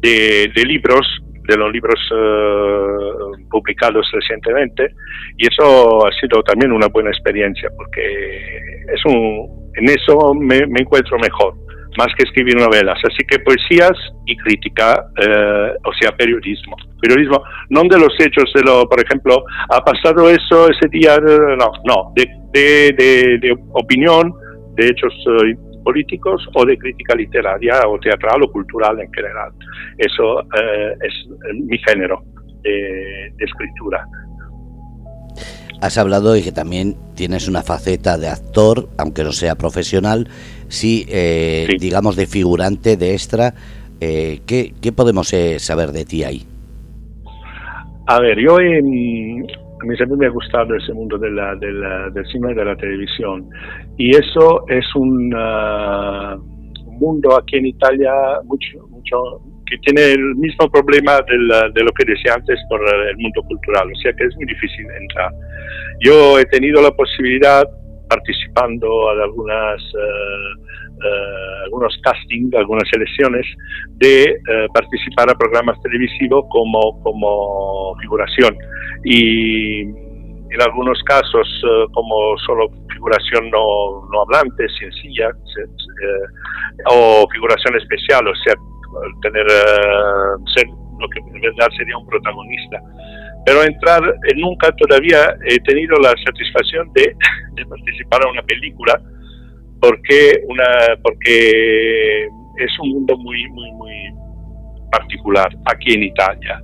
de, 0.00 0.50
libros, 0.64 1.06
de 1.48 1.56
los 1.56 1.72
libros 1.72 2.00
eh, 2.12 3.44
publicados 3.50 4.08
recientemente, 4.12 4.94
y 5.36 5.46
eso 5.46 6.06
ha 6.06 6.10
sido 6.20 6.42
también 6.42 6.72
una 6.72 6.86
buena 6.88 7.10
experiencia, 7.10 7.68
porque 7.76 8.00
es 8.94 9.04
un, 9.06 9.70
en 9.74 9.88
eso 9.88 10.34
me, 10.34 10.58
encuentro 10.58 11.18
mejor, 11.18 11.54
más 11.96 12.08
que 12.16 12.24
escribir 12.24 12.56
novelas. 12.56 12.98
Así 13.04 13.26
que 13.28 13.40
poesías 13.40 13.92
y 14.26 14.36
crítica, 14.36 15.04
eh, 15.20 15.72
o 15.84 15.92
sea, 16.00 16.12
periodismo. 16.12 16.76
Periodismo, 17.00 17.42
no 17.70 17.82
de 17.82 17.98
los 17.98 18.12
hechos, 18.18 18.50
de 18.54 18.62
lo, 18.62 18.88
por 18.88 19.00
ejemplo, 19.00 19.44
ha 19.70 19.80
pasado 19.84 20.28
eso 20.30 20.68
ese 20.68 20.88
día, 20.90 21.16
no, 21.18 21.70
no, 21.84 22.12
de, 22.14 22.28
de, 22.52 23.38
de 23.40 23.56
opinión, 23.72 24.32
de 24.76 24.86
hechos 24.86 25.12
eh, 25.26 25.56
políticos 25.88 26.46
o 26.54 26.66
de 26.66 26.76
crítica 26.76 27.14
literaria 27.14 27.80
o 27.88 27.98
teatral 27.98 28.42
o 28.42 28.52
cultural 28.52 29.00
en 29.00 29.10
general. 29.10 29.50
Eso 29.96 30.40
eh, 30.42 30.92
es 31.00 31.14
mi 31.54 31.78
género 31.78 32.22
de, 32.62 33.32
escritura. 33.38 34.04
Has 35.80 35.96
hablado 35.96 36.34
de 36.34 36.42
que 36.42 36.52
también 36.52 36.94
tienes 37.14 37.48
una 37.48 37.62
faceta 37.62 38.18
de 38.18 38.28
actor, 38.28 38.90
aunque 38.98 39.24
no 39.24 39.32
sea 39.32 39.54
profesional, 39.54 40.28
sí, 40.68 41.06
eh, 41.08 41.66
digamos 41.80 42.16
de 42.16 42.26
figurante, 42.26 42.98
de 42.98 43.14
extra. 43.14 43.54
Eh, 43.98 44.40
¿qué, 44.46 44.74
¿qué, 44.82 44.92
podemos 44.92 45.32
saber 45.56 45.92
de 45.92 46.04
ti 46.04 46.22
ahí? 46.22 46.42
A 48.06 48.20
ver, 48.20 48.38
yo 48.40 48.58
a 49.80 49.86
mí 49.86 49.96
siempre 49.96 50.18
me 50.18 50.26
ha 50.26 50.30
gustado 50.30 50.74
ese 50.74 50.92
mundo 50.92 51.18
de 51.18 51.30
la, 51.30 51.54
del 51.56 52.26
cine 52.32 52.52
y 52.52 52.54
de 52.54 52.64
la 52.64 52.76
televisión. 52.76 53.48
Y 53.96 54.16
eso 54.16 54.64
es 54.68 54.84
un, 54.94 55.30
mundo 56.98 57.36
aquí 57.36 57.56
en 57.56 57.66
Italia 57.66 58.12
mucho, 58.44 58.86
mucho 58.88 59.16
que 59.66 59.78
tiene 59.78 60.12
el 60.12 60.34
mismo 60.36 60.68
problema 60.70 61.20
de 61.28 61.82
lo 61.82 61.92
que 61.92 62.04
decía 62.04 62.34
antes 62.34 62.58
por 62.68 62.80
el 62.80 63.16
mundo 63.18 63.42
cultural, 63.42 63.88
o 63.92 63.96
sea 64.00 64.12
que 64.14 64.24
es 64.24 64.34
muy 64.36 64.46
difícil 64.46 64.86
entrar. 65.00 65.30
Yo 66.00 66.38
he 66.38 66.44
tenido 66.46 66.80
la 66.82 66.90
posibilidad, 66.90 67.64
participando 68.08 68.88
de 69.14 69.22
algunas, 69.22 69.82
uh, 69.94 69.98
uh, 69.98 70.67
algunos 71.64 71.96
castings, 72.02 72.54
algunas 72.54 72.88
elecciones, 72.92 73.46
de 73.96 74.40
uh, 74.40 74.72
participar 74.72 75.30
a 75.30 75.34
programas 75.34 75.80
televisivos 75.82 76.44
como, 76.50 77.02
como 77.02 77.96
figuración 78.00 78.56
y 79.04 79.82
en 80.50 80.62
algunos 80.62 81.02
casos 81.04 81.46
eh, 81.64 81.86
como 81.92 82.36
solo 82.46 82.68
figuración 82.92 83.50
no, 83.50 84.22
hablante, 84.22 84.66
sencilla, 84.78 85.28
eh, 85.28 86.84
o 86.86 87.26
figuración 87.30 87.76
especial, 87.76 88.26
o 88.26 88.34
sea, 88.44 88.54
tener 89.22 89.46
eh, 89.46 90.52
ser 90.54 90.66
lo 90.98 91.08
que 91.08 91.20
en 91.20 91.40
verdad 91.40 91.68
sería 91.76 91.96
un 91.96 92.06
protagonista. 92.06 92.80
Pero 93.44 93.62
entrar, 93.62 94.02
nunca 94.36 94.72
todavía 94.72 95.36
he 95.46 95.58
tenido 95.60 95.96
la 95.96 96.12
satisfacción 96.24 96.90
de, 96.94 97.14
de 97.52 97.66
participar 97.66 98.22
en 98.24 98.32
una 98.32 98.42
película 98.42 99.00
porque 99.80 100.40
una 100.46 100.96
porque 101.02 102.24
es 102.58 102.78
un 102.80 102.90
mundo 102.90 103.16
muy 103.18 103.48
muy 103.50 103.70
muy 103.72 103.94
particular 104.90 105.48
aquí 105.66 105.92
en 105.94 106.04
Italia. 106.04 106.60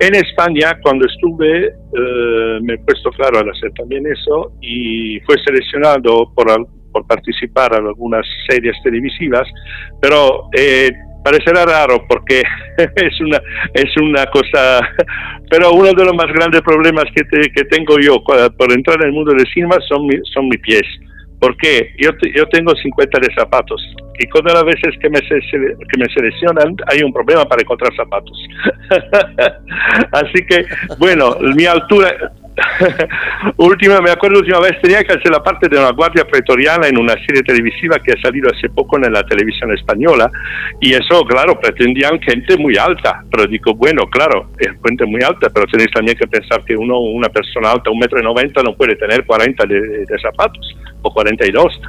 En 0.00 0.14
España, 0.14 0.78
cuando 0.82 1.06
estuve, 1.06 1.66
eh, 1.66 2.58
me 2.62 2.74
he 2.74 2.78
puesto 2.78 3.10
claro 3.10 3.40
al 3.40 3.50
hacer 3.50 3.72
también 3.72 4.06
eso 4.06 4.52
y 4.60 5.18
fue 5.20 5.36
seleccionado 5.44 6.32
por, 6.34 6.46
por 6.92 7.06
participar 7.06 7.74
en 7.78 7.86
algunas 7.86 8.26
series 8.48 8.76
televisivas, 8.82 9.46
pero 10.00 10.48
eh, 10.56 10.90
parecerá 11.24 11.64
raro 11.64 12.04
porque 12.08 12.42
es 12.78 13.20
una, 13.20 13.40
es 13.74 13.96
una 13.96 14.26
cosa, 14.26 14.80
pero 15.50 15.72
uno 15.72 15.92
de 15.92 16.04
los 16.04 16.14
más 16.14 16.32
grandes 16.32 16.62
problemas 16.62 17.04
que, 17.14 17.22
que 17.50 17.64
tengo 17.64 17.98
yo 18.00 18.22
por 18.22 18.72
entrar 18.72 19.00
en 19.00 19.08
el 19.08 19.12
mundo 19.12 19.32
del 19.32 19.46
cine 19.52 19.68
son, 19.88 20.08
son 20.32 20.48
mis 20.48 20.60
pies 20.60 20.86
porque 21.40 21.94
yo, 21.98 22.10
yo 22.34 22.46
tengo 22.48 22.74
50 22.74 23.20
de 23.20 23.34
zapatos 23.34 23.80
y 24.18 24.26
cada 24.26 24.54
las 24.54 24.64
veces 24.64 24.98
que 25.00 25.08
me, 25.08 25.20
que 25.20 25.98
me 25.98 26.06
seleccionan 26.12 26.76
hay 26.88 27.02
un 27.02 27.12
problema 27.12 27.44
para 27.44 27.62
encontrar 27.62 27.94
zapatos. 27.94 28.36
Así 30.12 30.44
que, 30.48 30.64
bueno, 30.98 31.36
mi 31.54 31.66
altura, 31.66 32.32
última, 33.56 34.00
me 34.00 34.10
acuerdo 34.10 34.38
última 34.38 34.60
vez 34.60 34.80
tenía 34.80 35.04
que 35.04 35.12
hacer 35.12 35.30
la 35.30 35.42
parte 35.42 35.68
de 35.68 35.78
una 35.78 35.92
guardia 35.92 36.24
pretoriana 36.24 36.88
en 36.88 36.98
una 36.98 37.14
serie 37.26 37.42
televisiva 37.42 37.98
que 37.98 38.12
ha 38.12 38.20
salido 38.20 38.50
hace 38.50 38.68
poco 38.68 38.96
en 38.96 39.12
la 39.12 39.22
televisión 39.24 39.72
española 39.72 40.30
y 40.80 40.92
eso, 40.92 41.24
claro, 41.24 41.58
pretendían 41.60 42.20
gente 42.20 42.56
muy 42.56 42.76
alta, 42.76 43.24
pero 43.30 43.46
digo, 43.46 43.74
bueno, 43.74 44.06
claro, 44.08 44.50
es 44.58 44.70
gente 44.84 45.04
muy 45.06 45.22
alta, 45.22 45.48
pero 45.50 45.66
tenéis 45.66 45.90
también 45.92 46.16
que 46.16 46.26
pensar 46.26 46.64
que 46.64 46.76
uno, 46.76 46.98
una 46.98 47.28
persona 47.28 47.72
alta, 47.72 47.90
un 47.90 47.98
metro 47.98 48.20
y 48.20 48.22
noventa, 48.22 48.62
no 48.62 48.74
puede 48.76 48.96
tener 48.96 49.24
40 49.24 49.66
de, 49.66 49.80
de 49.80 50.18
zapatos 50.20 50.76
o 51.02 51.12
42. 51.12 51.80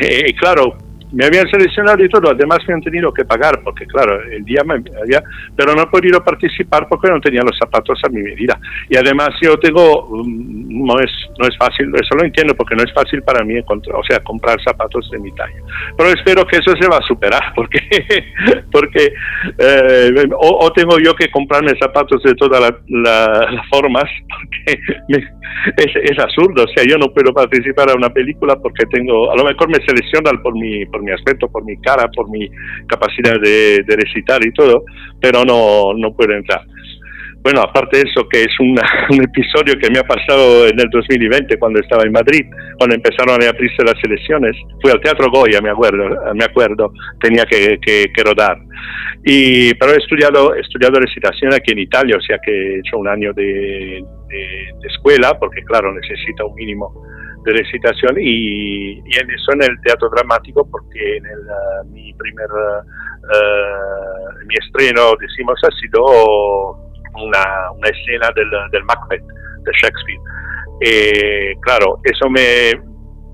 Y 0.24 0.32
claro, 0.34 0.76
me 1.12 1.26
habían 1.26 1.48
seleccionado 1.48 2.02
y 2.02 2.08
todo, 2.08 2.30
además 2.30 2.58
me 2.66 2.74
han 2.74 2.80
tenido 2.80 3.12
que 3.12 3.24
pagar, 3.24 3.60
porque 3.62 3.86
claro, 3.86 4.20
el 4.22 4.44
día 4.44 4.62
me 4.64 4.74
había, 4.74 5.22
pero 5.54 5.74
no 5.74 5.82
he 5.82 5.86
podido 5.86 6.24
participar 6.24 6.88
porque 6.88 7.10
no 7.10 7.20
tenía 7.20 7.42
los 7.42 7.56
zapatos 7.58 8.00
a 8.04 8.08
mi 8.08 8.22
medida. 8.22 8.58
Y 8.88 8.96
además 8.96 9.30
yo 9.42 9.58
tengo, 9.58 10.08
mm, 10.10 10.86
no 10.86 10.98
es, 11.00 11.10
no 11.38 11.46
es 11.46 11.56
fácil, 11.58 11.92
eso 11.94 12.14
lo 12.16 12.24
entiendo, 12.24 12.54
porque 12.54 12.74
no 12.74 12.82
es 12.82 12.92
fácil 12.94 13.22
para 13.22 13.44
mí 13.44 13.56
encontrar, 13.56 13.96
o 13.96 14.04
sea, 14.04 14.20
comprar 14.20 14.58
zapatos 14.62 15.10
de 15.10 15.18
mi 15.18 15.30
talla. 15.34 15.60
Pero 15.96 16.08
espero 16.10 16.46
que 16.46 16.56
eso 16.56 16.74
se 16.80 16.88
va 16.88 16.96
a 16.96 17.06
superar, 17.06 17.42
porque, 17.54 17.80
porque 18.70 19.12
eh, 19.58 20.10
o, 20.38 20.72
tengo 20.72 20.98
yo 20.98 21.14
que 21.14 21.30
comprarme 21.30 21.78
zapatos 21.78 22.22
de 22.22 22.34
todas 22.34 22.72
las 22.88 23.68
formas, 23.68 24.04
porque 24.28 24.80
es, 25.76 25.90
es 26.10 26.18
absurdo, 26.18 26.64
o 26.64 26.68
sea, 26.68 26.84
yo 26.88 26.96
no 26.96 27.12
puedo 27.12 27.32
participar 27.34 27.90
a 27.90 27.94
una 27.94 28.08
película 28.08 28.56
porque 28.56 28.86
tengo, 28.86 29.30
a 29.30 29.36
lo 29.36 29.44
mejor 29.44 29.68
me 29.68 29.84
seleccionan 29.84 30.42
por 30.42 30.54
mi, 30.54 30.86
por 30.86 31.01
mi 31.02 31.12
aspecto, 31.12 31.48
por 31.48 31.64
mi 31.64 31.76
cara, 31.78 32.08
por 32.14 32.28
mi 32.30 32.48
capacidad 32.86 33.40
de, 33.40 33.84
recitar 33.88 34.44
y 34.44 34.52
todo, 34.52 34.84
pero 35.20 35.44
no, 35.44 35.92
no 35.94 36.14
puedo 36.14 36.32
entrar. 36.32 36.62
Bueno, 37.42 37.60
aparte 37.60 37.98
de 37.98 38.04
eso, 38.08 38.28
que 38.28 38.42
es 38.42 38.60
un 38.60 38.78
episodio 39.22 39.74
que 39.78 39.90
me 39.90 39.98
ha 39.98 40.04
pasado 40.04 40.68
en 40.68 40.78
el 40.78 40.88
2020 40.90 41.58
cuando 41.58 41.80
estaba 41.80 42.04
en 42.04 42.12
Madrid, 42.12 42.46
cuando 42.78 42.94
empezaron 42.94 43.42
a 43.42 43.48
abrirse 43.48 43.82
las 43.84 44.02
elecciones, 44.04 44.56
fui 44.80 44.90
al 44.90 45.00
Teatro 45.00 45.28
Goya, 45.30 45.60
me 45.60 45.70
acuerdo, 45.70 46.04
me 46.34 46.44
acuerdo 46.44 46.92
tenía 47.20 47.44
que, 47.44 47.78
que, 47.80 48.22
rodar. 48.22 48.58
Y, 49.24 49.74
pero 49.74 49.92
he 49.92 49.98
estudiado, 49.98 50.54
he 50.54 50.60
estudiado 50.60 51.00
recitación 51.00 51.52
aquí 51.52 51.72
en 51.72 51.80
Italia, 51.80 52.16
o 52.16 52.22
sea 52.22 52.38
que 52.38 52.52
he 52.52 52.78
hecho 52.78 52.98
un 52.98 53.08
año 53.08 53.32
de, 53.32 54.04
de 54.28 54.88
escuela, 54.88 55.36
porque 55.38 55.62
claro, 55.62 55.92
necesita 55.92 56.44
un 56.44 56.54
mínimo 56.54 56.92
de 57.44 57.52
recitación 57.52 58.16
y, 58.20 58.98
en 58.98 59.30
eso 59.30 59.52
en 59.54 59.62
el 59.62 59.80
teatro 59.82 60.08
dramático 60.10 60.66
porque 60.70 61.16
en 61.16 61.26
el, 61.26 61.40
uh, 61.40 61.88
mi 61.90 62.12
primer 62.14 62.46
uh, 62.50 64.46
mi 64.46 64.54
estreno 64.54 65.12
decimos 65.20 65.60
ha 65.64 65.70
sido 65.80 66.02
una, 67.14 67.70
una 67.72 67.88
escena 67.88 68.30
del, 68.34 68.50
del, 68.70 68.84
Macbeth 68.84 69.22
de 69.64 69.72
Shakespeare. 69.80 70.20
Y 70.80 71.60
claro 71.60 71.98
eso 72.04 72.28
me 72.30 72.72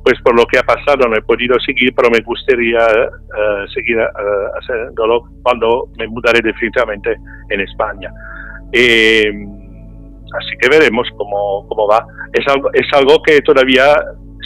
pues 0.05 0.21
por 0.23 0.35
lo 0.37 0.47
que 0.47 0.59
ha 0.59 0.63
pasado 0.63 1.09
no 1.09 1.17
he 1.17 1.23
podido 1.23 1.59
seguir 1.61 1.95
pero 1.95 2.11
me 2.11 2.21
gustaría 2.21 2.79
uh, 2.79 3.69
seguir 3.75 3.99
haciéndolo 4.61 5.25
cuando 5.43 5.89
me 5.99 6.07
mudaré 6.09 6.41
definitivamente 6.43 7.17
en 7.51 7.61
España. 7.61 8.11
Y, 8.73 9.58
Así 10.35 10.57
que 10.61 10.69
veremos 10.69 11.09
cómo, 11.17 11.67
cómo 11.69 11.89
va. 11.89 12.05
Es 12.33 12.47
algo, 12.49 12.71
es 12.73 12.87
algo 12.93 13.23
que 13.23 13.41
todavía 13.41 13.97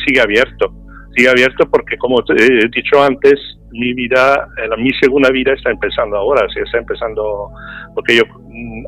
sigue 0.07 0.21
abierto. 0.21 0.73
Sigue 1.17 1.29
abierto 1.29 1.69
porque, 1.71 1.99
como 1.99 2.21
he 2.21 2.69
dicho 2.69 3.03
antes, 3.03 3.39
mi 3.73 3.93
vida, 3.95 4.49
eh, 4.59 4.69
mi 4.79 4.91
segunda 5.01 5.31
vida 5.31 5.53
está 5.53 5.71
empezando 5.71 6.17
ahora. 6.17 6.47
Sí, 6.53 6.61
está 6.61 6.79
empezando, 6.79 7.51
porque 7.95 8.17
yo 8.17 8.23
mm, 8.25 8.85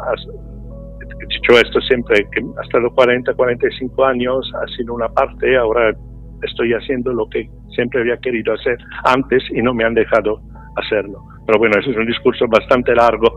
he 1.20 1.26
dicho 1.26 1.58
esto 1.58 1.80
siempre, 1.82 2.26
que 2.32 2.42
hasta 2.62 2.78
los 2.78 2.92
40, 2.94 3.34
45 3.34 4.04
años 4.04 4.50
ha 4.62 4.66
sido 4.76 4.94
una 4.94 5.08
parte, 5.08 5.56
ahora 5.56 5.94
estoy 6.42 6.72
haciendo 6.72 7.12
lo 7.12 7.28
que 7.28 7.48
siempre 7.74 8.00
había 8.00 8.16
querido 8.18 8.54
hacer 8.54 8.78
antes 9.04 9.42
y 9.50 9.62
no 9.62 9.74
me 9.74 9.84
han 9.84 9.94
dejado 9.94 10.40
hacerlo. 10.76 11.22
Pero 11.46 11.58
bueno, 11.58 11.78
eso 11.78 11.90
es 11.90 11.96
un 11.96 12.06
discurso 12.06 12.46
bastante 12.48 12.94
largo 12.94 13.36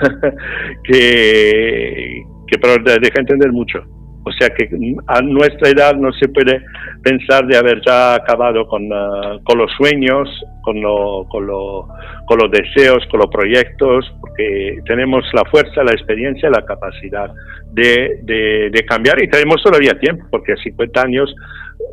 que, 0.84 2.22
que 2.46 2.58
pero 2.58 2.82
deja 2.82 3.20
entender 3.20 3.52
mucho. 3.52 3.84
O 4.28 4.32
sea 4.32 4.48
que 4.50 4.68
a 5.06 5.22
nuestra 5.22 5.70
edad 5.70 5.94
no 5.94 6.12
se 6.12 6.26
puede 6.28 6.60
pensar 7.04 7.46
de 7.46 7.56
haber 7.56 7.80
ya 7.86 8.16
acabado 8.16 8.66
con, 8.66 8.92
ah, 8.92 9.38
con 9.44 9.56
los 9.56 9.70
sueños, 9.78 10.28
con, 10.62 10.82
lo, 10.82 11.24
con, 11.28 11.46
lo, 11.46 11.86
con, 12.26 12.38
los 12.40 12.50
deseos, 12.50 13.06
con 13.08 13.20
los 13.20 13.30
proyectos, 13.30 14.12
porque 14.20 14.80
tenemos 14.84 15.24
la 15.32 15.44
fuerza, 15.48 15.84
la 15.84 15.92
experiencia, 15.92 16.50
la 16.50 16.64
capacidad 16.64 17.30
de, 17.72 18.18
de, 18.24 18.84
cambiar 18.84 19.22
y 19.22 19.28
tenemos 19.28 19.62
todavía 19.62 19.96
tiempo, 20.00 20.24
porque 20.28 20.54
a 20.54 20.56
50 20.56 21.02
años 21.02 21.32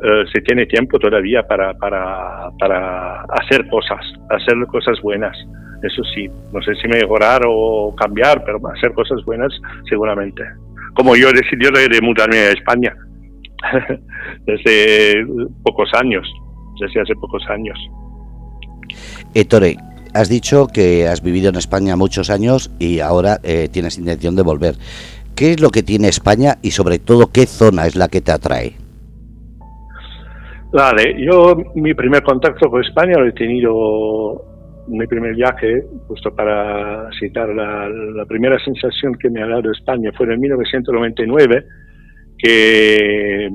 eh, 0.02 0.24
se 0.32 0.40
tiene 0.40 0.66
tiempo 0.66 0.98
todavía 0.98 1.44
para, 1.44 1.74
para, 1.74 2.50
para 2.58 3.22
hacer 3.28 3.68
cosas, 3.68 4.00
hacer 4.30 4.56
cosas 4.66 5.00
buenas. 5.02 5.36
Eso 5.84 6.02
sí, 6.14 6.28
no 6.52 6.62
sé 6.62 6.74
si 6.76 6.88
mejorar 6.88 7.42
o 7.46 7.94
cambiar, 7.94 8.42
pero 8.44 8.60
hacer 8.68 8.92
cosas 8.92 9.24
buenas 9.24 9.52
seguramente. 9.88 10.42
Como 10.94 11.16
yo 11.16 11.30
decidí 11.32 11.66
de 11.88 12.00
mudarme 12.00 12.38
a 12.38 12.50
España 12.50 12.94
desde 14.46 15.26
pocos 15.62 15.90
años, 15.94 16.26
desde 16.80 17.00
hace 17.02 17.14
pocos 17.16 17.42
años. 17.48 17.78
Ettore, 19.34 19.76
has 20.14 20.28
dicho 20.28 20.68
que 20.68 21.08
has 21.08 21.22
vivido 21.22 21.48
en 21.48 21.56
España 21.56 21.96
muchos 21.96 22.30
años 22.30 22.70
y 22.78 23.00
ahora 23.00 23.40
eh, 23.42 23.68
tienes 23.70 23.98
intención 23.98 24.36
de 24.36 24.42
volver. 24.42 24.76
¿Qué 25.34 25.52
es 25.52 25.60
lo 25.60 25.70
que 25.70 25.82
tiene 25.82 26.08
España 26.08 26.58
y 26.62 26.70
sobre 26.70 26.98
todo 26.98 27.32
qué 27.32 27.46
zona 27.46 27.86
es 27.86 27.96
la 27.96 28.08
que 28.08 28.20
te 28.20 28.30
atrae? 28.30 28.76
Vale, 30.72 31.16
yo 31.24 31.56
mi 31.74 31.94
primer 31.94 32.22
contacto 32.22 32.70
con 32.70 32.82
España 32.82 33.18
lo 33.18 33.28
he 33.28 33.32
tenido 33.32 34.53
mi 34.88 35.06
primer 35.06 35.34
viaje, 35.34 35.82
justo 36.08 36.34
para 36.34 37.08
citar 37.18 37.48
la, 37.48 37.88
la, 37.88 38.24
primera 38.26 38.58
sensación 38.64 39.14
que 39.14 39.30
me 39.30 39.42
ha 39.42 39.46
dado 39.46 39.72
España 39.72 40.10
fue 40.16 40.32
en 40.32 40.40
1999, 40.40 41.64
que 42.38 43.48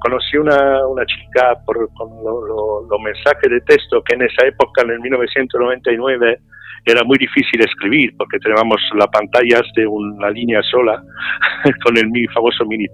conocí 0.00 0.36
una, 0.36 0.86
una 0.86 1.04
chica 1.06 1.54
por 1.64 1.90
con 1.94 2.08
los 2.24 3.00
mensajes 3.00 3.50
de 3.50 3.60
texto 3.62 4.02
que 4.02 4.14
en 4.14 4.22
esa 4.22 4.46
época, 4.46 4.82
en 4.82 4.90
el 4.90 5.00
1999, 5.00 6.38
era 6.84 7.02
muy 7.02 7.18
difícil 7.18 7.60
escribir 7.60 8.12
porque 8.16 8.38
teníamos 8.38 8.80
las 8.94 9.08
pantallas 9.08 9.62
de 9.74 9.86
una 9.86 10.30
línea 10.30 10.62
sola 10.62 11.02
con 11.84 11.96
el 11.98 12.08
famoso 12.32 12.64
mini 12.64 12.86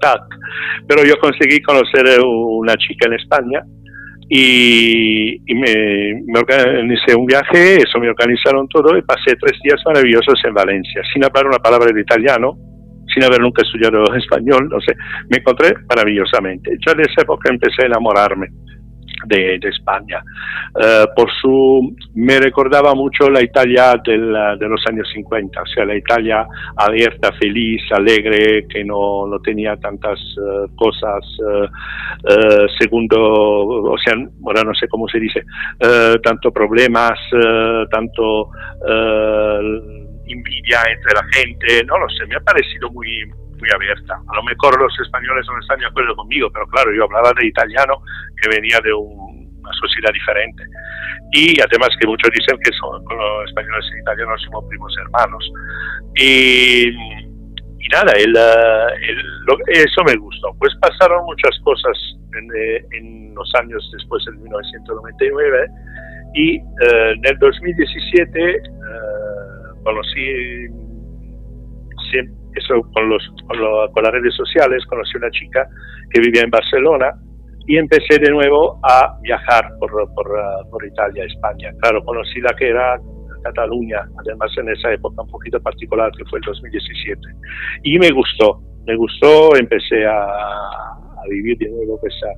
Pero 0.88 1.04
yo 1.04 1.18
conseguí 1.18 1.60
conocer 1.60 2.06
una 2.24 2.74
chica 2.76 3.06
en 3.06 3.14
España 3.14 3.62
y, 4.28 5.38
me, 5.54 6.22
me, 6.26 6.38
organicé 6.38 7.14
un 7.14 7.26
viaje, 7.26 7.76
eso 7.76 7.98
me 7.98 8.08
organizaron 8.08 8.68
todo 8.68 8.96
y 8.96 9.02
pasé 9.02 9.36
tres 9.40 9.58
días 9.62 9.80
maravillosos 9.84 10.40
en 10.44 10.54
Valencia, 10.54 11.02
sin 11.12 11.24
hablar 11.24 11.46
una 11.46 11.58
palabra 11.58 11.92
de 11.92 12.00
italiano, 12.00 12.56
sin 13.12 13.24
haber 13.24 13.40
nunca 13.40 13.62
estudiado 13.62 14.04
español, 14.14 14.68
no 14.70 14.80
sé, 14.80 14.94
me 15.28 15.38
encontré 15.38 15.74
maravillosamente. 15.88 16.78
Ya 16.86 16.94
de 16.94 17.02
esa 17.02 17.22
época 17.22 17.50
empecé 17.50 17.82
a 17.82 17.86
enamorarme 17.86 18.48
de, 19.26 19.60
España. 19.62 20.22
Eh, 20.80 21.06
por 21.14 21.30
su, 21.40 21.94
me 22.14 22.38
recordaba 22.38 22.94
mucho 22.94 23.30
la 23.30 23.42
Italia 23.42 23.94
de 24.04 24.16
los 24.16 24.84
años 24.88 25.08
50, 25.12 25.62
o 25.62 25.66
sea, 25.66 25.84
la 25.84 25.96
Italia 25.96 26.46
abierta, 26.76 27.32
feliz, 27.32 27.80
alegre, 27.92 28.66
que 28.68 28.84
no, 28.84 29.26
no 29.26 29.38
tenía 29.40 29.76
tantas 29.76 30.18
eh, 30.18 30.70
cosas, 30.76 31.24
uh, 31.40 32.68
segundo, 32.78 33.18
o 33.18 33.96
sea, 33.98 34.14
ahora 34.44 34.62
no 34.62 34.74
sé 34.74 34.88
cómo 34.88 35.08
se 35.08 35.18
dice, 35.18 35.44
tanto 36.22 36.50
problemas, 36.52 37.18
tanto 37.90 38.50
envidia 40.26 40.80
entre 40.90 41.14
la 41.14 41.24
gente, 41.32 41.84
no 41.84 41.98
lo 41.98 42.08
sé, 42.08 42.26
me 42.26 42.36
ha 42.36 42.40
parecido 42.40 42.90
muy, 42.90 43.06
muy 43.62 43.70
abierta. 43.70 44.18
A 44.26 44.34
lo 44.34 44.42
mejor 44.42 44.74
los 44.80 44.92
españoles 44.98 45.46
no 45.46 45.58
están 45.60 45.78
de 45.78 45.86
acuerdo 45.86 46.16
conmigo, 46.16 46.50
pero 46.50 46.66
claro, 46.66 46.90
yo 46.92 47.04
hablaba 47.04 47.32
de 47.38 47.46
italiano 47.46 48.02
que 48.42 48.48
venía 48.50 48.78
de 48.82 48.92
una 48.92 49.72
sociedad 49.80 50.12
diferente. 50.12 50.64
Y 51.30 51.60
además 51.62 51.90
que 52.00 52.08
muchos 52.08 52.28
dicen 52.34 52.58
que 52.58 52.72
son, 52.74 52.98
los 53.06 53.48
españoles 53.48 53.86
y 53.94 54.00
italianos 54.00 54.42
somos 54.42 54.64
primos 54.68 54.92
hermanos. 54.98 55.44
Y, 56.16 56.88
y 56.90 57.88
nada, 57.94 58.12
el, 58.18 58.34
eso 59.68 60.02
me 60.04 60.16
gustó. 60.16 60.50
Pues 60.58 60.74
pasaron 60.82 61.24
muchas 61.24 61.54
cosas 61.62 61.96
en, 62.34 62.44
eh, 62.50 62.84
en 62.98 63.34
los 63.34 63.48
años 63.54 63.88
después 63.94 64.24
del 64.26 64.38
1999 64.38 65.68
y 66.34 66.56
eh, 66.56 66.62
en 67.14 67.26
el 67.26 67.38
2017 67.38 68.56
eh, 68.56 68.60
conocí 69.84 70.82
eso 72.54 72.82
con, 72.92 73.08
los, 73.08 73.22
con, 73.46 74.02
las 74.02 74.12
redes 74.12 74.34
sociales, 74.34 74.84
conocí 74.86 75.16
una 75.16 75.30
chica 75.30 75.66
que 76.10 76.20
vivía 76.20 76.42
en 76.42 76.50
Barcelona 76.50 77.12
y 77.66 77.76
empecé 77.76 78.18
de 78.18 78.30
nuevo 78.30 78.78
a 78.82 79.18
viajar 79.22 79.70
por, 79.78 79.90
por, 80.14 80.28
por 80.70 80.84
Italia, 80.84 81.24
España. 81.24 81.70
Claro, 81.80 82.02
conocí 82.04 82.40
la 82.40 82.54
que 82.56 82.68
era 82.68 82.98
Cataluña, 83.42 84.02
además 84.18 84.50
en 84.56 84.68
esa 84.70 84.92
época 84.92 85.22
un 85.22 85.28
poquito 85.28 85.60
particular 85.60 86.10
que 86.16 86.24
fue 86.26 86.38
el 86.38 86.44
2017. 86.44 87.20
Y 87.82 87.98
me 87.98 88.10
gustó, 88.10 88.60
me 88.86 88.96
gustó, 88.96 89.56
empecé 89.56 90.06
a, 90.06 90.22
a 90.22 91.28
vivir 91.28 91.58
de 91.58 91.68
nuevo 91.70 92.00
esa, 92.02 92.30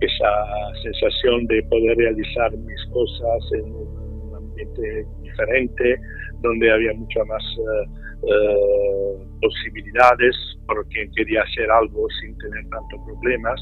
esa 0.00 0.82
sensación 0.82 1.46
de 1.46 1.62
poder 1.64 1.96
realizar 1.96 2.50
mis 2.52 2.86
cosas 2.92 3.52
en 3.52 3.72
un 3.72 4.36
ambiente 4.36 5.06
diferente, 5.22 5.96
donde 6.40 6.70
había 6.70 6.92
mucha 6.94 7.24
más... 7.24 7.42
Eh, 7.42 8.07
eh, 8.22 9.24
posibilidades 9.40 10.36
porque 10.66 11.08
quería 11.14 11.42
hacer 11.42 11.70
algo 11.70 12.06
sin 12.20 12.36
tener 12.38 12.68
tantos 12.68 13.00
problemas 13.06 13.60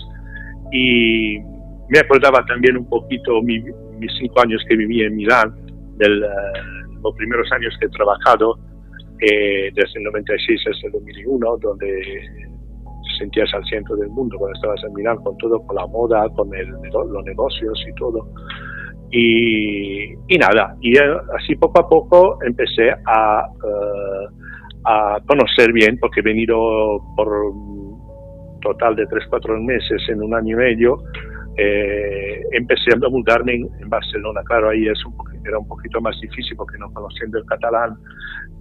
y 0.73 1.39
me 1.89 1.99
acordaba 2.01 2.45
también 2.47 2.77
un 2.77 2.89
poquito 2.89 3.43
mis 3.43 3.63
cinco 4.19 4.41
años 4.41 4.63
que 4.69 4.77
viví 4.77 5.03
en 5.03 5.15
Milán, 5.15 5.55
de 5.97 6.07
eh, 6.07 6.21
los 7.03 7.15
primeros 7.15 7.51
años 7.53 7.75
que 7.79 7.87
he 7.87 7.91
trabajado, 7.91 8.59
eh, 9.21 9.71
desde 9.73 9.99
el 9.99 10.05
96 10.05 10.61
hasta 10.73 10.87
el 10.89 10.93
2001, 10.93 11.57
donde 11.59 12.21
sentías 13.19 13.49
al 13.55 13.65
centro 13.67 13.97
del 13.97 14.09
mundo 14.09 14.37
cuando 14.37 14.57
estabas 14.57 14.83
en 14.85 14.95
Milán, 14.95 15.17
con 15.19 15.37
todo, 15.39 15.61
con 15.65 15.77
la 15.77 15.87
moda, 15.87 16.29
con 16.31 16.53
el, 16.55 16.69
los 16.69 17.25
negocios 17.25 17.85
y 17.89 17.95
todo. 17.95 18.29
Y, 19.11 20.13
y, 20.27 20.39
nada, 20.39 20.77
y 20.81 20.99
así 20.99 21.55
poco 21.55 21.81
a 21.81 21.89
poco 21.89 22.39
empecé 22.43 22.91
a 23.07 23.47
a 24.87 25.19
conocer 25.27 25.73
bien, 25.73 25.99
porque 25.99 26.21
he 26.21 26.23
venido 26.23 26.57
por 27.17 27.29
total 28.63 28.97
de 28.97 29.07
3-4 29.07 29.61
meses 29.65 30.03
en 30.09 30.23
un 30.23 30.35
año 30.35 30.55
y 30.55 30.59
medio. 30.59 31.03
Eh, 31.59 32.43
empecé 32.53 32.91
a 32.95 33.09
mudarme 33.09 33.55
en, 33.55 33.89
Barcelona. 33.89 34.43
Claro, 34.45 34.71
ahí 34.71 34.87
es 34.87 35.05
un 35.07 35.15
era 35.47 35.59
un 35.59 35.69
poquito 35.69 36.01
más 36.01 36.21
difícil 36.21 36.57
porque 36.57 36.77
no 36.77 36.93
conociendo 36.93 37.39
el 37.39 37.45
catalán, 37.47 37.95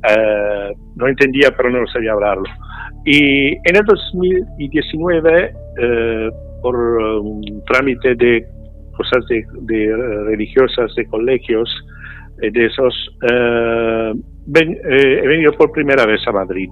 eh, 0.07 0.71
no 0.95 1.07
entendía, 1.07 1.49
pero 1.57 1.71
no 1.71 1.85
sabía 1.87 2.11
hablarlo. 2.11 2.45
Y 3.03 3.53
en 3.53 3.75
el 3.75 3.83
2019, 3.83 5.53
eh, 5.81 6.29
por 6.61 6.75
un 6.75 7.63
trámite 7.65 8.13
de 8.13 8.45
cosas 8.95 9.25
de, 9.27 9.43
de 9.61 9.95
religiosas 10.25 10.93
de 10.95 11.05
colegios, 11.07 11.69
de 12.37 12.65
esos, 12.65 12.93
eh, 14.53 15.21
he 15.23 15.27
venido 15.27 15.53
por 15.53 15.71
primera 15.71 16.05
vez 16.05 16.21
a 16.27 16.31
Madrid 16.31 16.69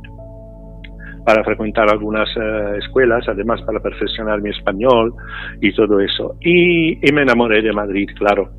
para 1.25 1.43
frecuentar 1.43 1.89
algunas 1.89 2.29
eh, 2.35 2.77
escuelas, 2.79 3.27
además 3.27 3.61
para 3.63 3.79
perfeccionar 3.79 4.41
mi 4.41 4.49
español 4.49 5.13
y 5.61 5.73
todo 5.73 5.99
eso. 5.99 6.35
Y, 6.41 6.99
me 7.11 7.21
enamoré 7.21 7.61
de 7.61 7.71
Madrid, 7.71 8.09
claro. 8.17 8.49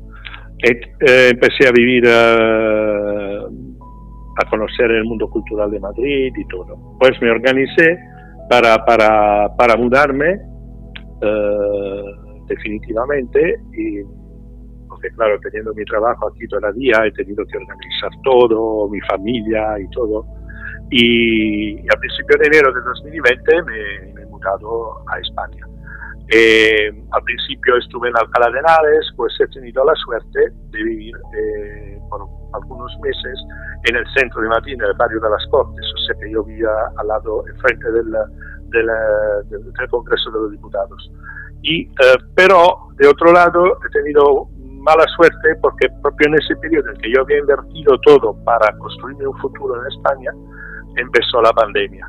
Eh, 0.63 0.79
empecé 1.31 1.67
a 1.67 1.71
vivir, 1.71 2.07
a 2.07 3.45
conocer 4.49 4.91
el 4.91 5.03
mundo 5.05 5.29
cultural 5.29 5.69
de 5.69 5.79
Madrid 5.79 6.33
y 6.35 6.47
todo. 6.47 6.97
Pues 6.99 7.21
me 7.21 7.29
organicé 7.29 7.97
para, 8.49 8.83
para, 8.85 9.55
para 9.55 9.77
mudarme 9.77 10.39
definitivamente 12.47 13.59
y 13.73 14.01
claro, 15.11 15.39
teniendo 15.41 15.73
mi 15.73 15.85
trabajo 15.85 16.29
aquí 16.29 16.47
todavía, 16.47 17.05
he 17.05 17.11
tenido 17.11 17.45
que 17.45 17.57
organizar 17.57 18.11
todo, 18.23 18.87
mi 18.89 18.99
familia 19.01 19.79
y 19.79 19.89
todo. 19.89 20.25
Y, 20.91 21.79
a 21.79 21.99
principios 21.99 22.39
de 22.39 22.47
enero 22.47 22.71
de 22.73 22.81
2020 22.81 23.63
me, 23.63 24.21
he 24.21 24.25
mudado 24.27 25.03
a 25.09 25.19
España. 25.19 25.65
Eh, 26.29 26.89
al 27.11 27.23
principio 27.23 27.77
estuve 27.77 28.09
en 28.09 28.17
Alcalá 28.17 28.51
de 28.51 28.59
Henares, 28.59 29.11
pues 29.15 29.33
he 29.39 29.47
tenido 29.47 29.83
la 29.83 29.93
suerte 29.95 30.39
de 30.71 30.83
vivir 30.83 31.15
eh, 31.37 31.99
por 32.09 32.21
algunos 32.53 32.91
meses 33.01 33.39
en 33.83 33.95
el 33.95 34.05
centro 34.17 34.41
de 34.41 34.49
Madrid, 34.49 34.73
en 34.73 34.81
el 34.81 34.93
barrio 34.93 35.19
de 35.19 35.29
las 35.29 35.45
Cortes, 35.51 35.85
o 35.93 35.97
sea 36.05 36.15
que 36.19 36.31
yo 36.31 36.43
vivía 36.43 36.69
al 36.97 37.07
lado, 37.07 37.45
enfrente 37.47 37.91
del, 37.91 38.11
del, 38.69 39.71
del 39.71 39.89
Congreso 39.89 40.31
de 40.31 40.39
los 40.39 40.51
Diputados. 40.51 41.11
Y, 41.61 41.83
eh, 41.83 42.17
pero 42.35 42.89
de 42.95 43.07
otro 43.07 43.31
lado 43.31 43.77
he 43.83 43.89
tenido 43.91 44.47
mala 44.85 45.05
suerte 45.15 45.55
porque 45.61 45.89
propio 46.01 46.27
en 46.27 46.35
ese 46.35 46.55
periodo 46.57 46.91
en 46.91 46.97
que 47.01 47.11
yo 47.11 47.21
había 47.21 47.39
invertido 47.39 47.97
todo 48.01 48.35
para 48.45 48.71
construirme 48.77 49.27
un 49.27 49.37
futuro 49.39 49.81
en 49.81 49.87
España, 49.91 50.31
empezó 50.95 51.41
la 51.41 51.51
pandemia. 51.51 52.07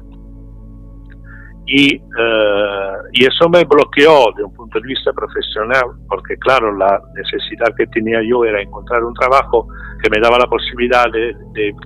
Y, 1.68 1.96
eh, 1.96 2.96
y 3.12 3.24
eso 3.24 3.48
me 3.48 3.64
bloqueó 3.64 4.32
de 4.36 4.44
un 4.44 4.54
punto 4.54 4.78
de 4.78 4.86
vista 4.86 5.12
profesional, 5.12 5.96
porque 6.08 6.36
claro, 6.36 6.76
la 6.76 7.00
necesidad 7.16 7.74
que 7.76 7.86
tenía 7.88 8.20
yo 8.22 8.44
era 8.44 8.62
encontrar 8.62 9.02
un 9.02 9.14
trabajo 9.14 9.66
que 10.00 10.08
me 10.10 10.20
daba 10.20 10.38
la 10.38 10.46
posibilidad 10.46 11.06
de, 11.10 11.34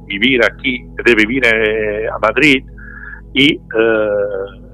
vivir 0.05 0.45
aquí, 0.45 0.85
de 1.03 1.15
vivir 1.15 1.47
eh, 1.47 2.09
a 2.09 2.19
Madrid, 2.19 2.63
y, 3.33 3.55
eh, 3.55 4.70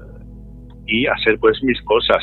y 0.87 1.05
hacer 1.05 1.37
pues 1.39 1.61
mis 1.63 1.81
cosas. 1.83 2.17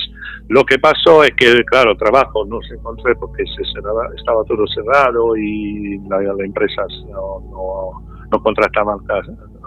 Lo 0.49 0.65
que 0.65 0.79
pasó 0.79 1.23
es 1.23 1.31
que, 1.37 1.65
claro, 1.65 1.97
trabajo 1.97 2.45
no 2.47 2.61
se 2.63 2.75
encontré 2.75 3.15
porque 3.17 3.45
se 3.47 3.65
cerraba, 3.73 4.09
estaba 4.17 4.43
todo 4.45 4.67
cerrado 4.67 5.37
y 5.37 5.99
las 6.09 6.23
la 6.37 6.45
empresas 6.45 6.89
no, 7.11 7.41
no, 7.51 8.03
no, 8.31 8.43
contrataban 8.43 8.99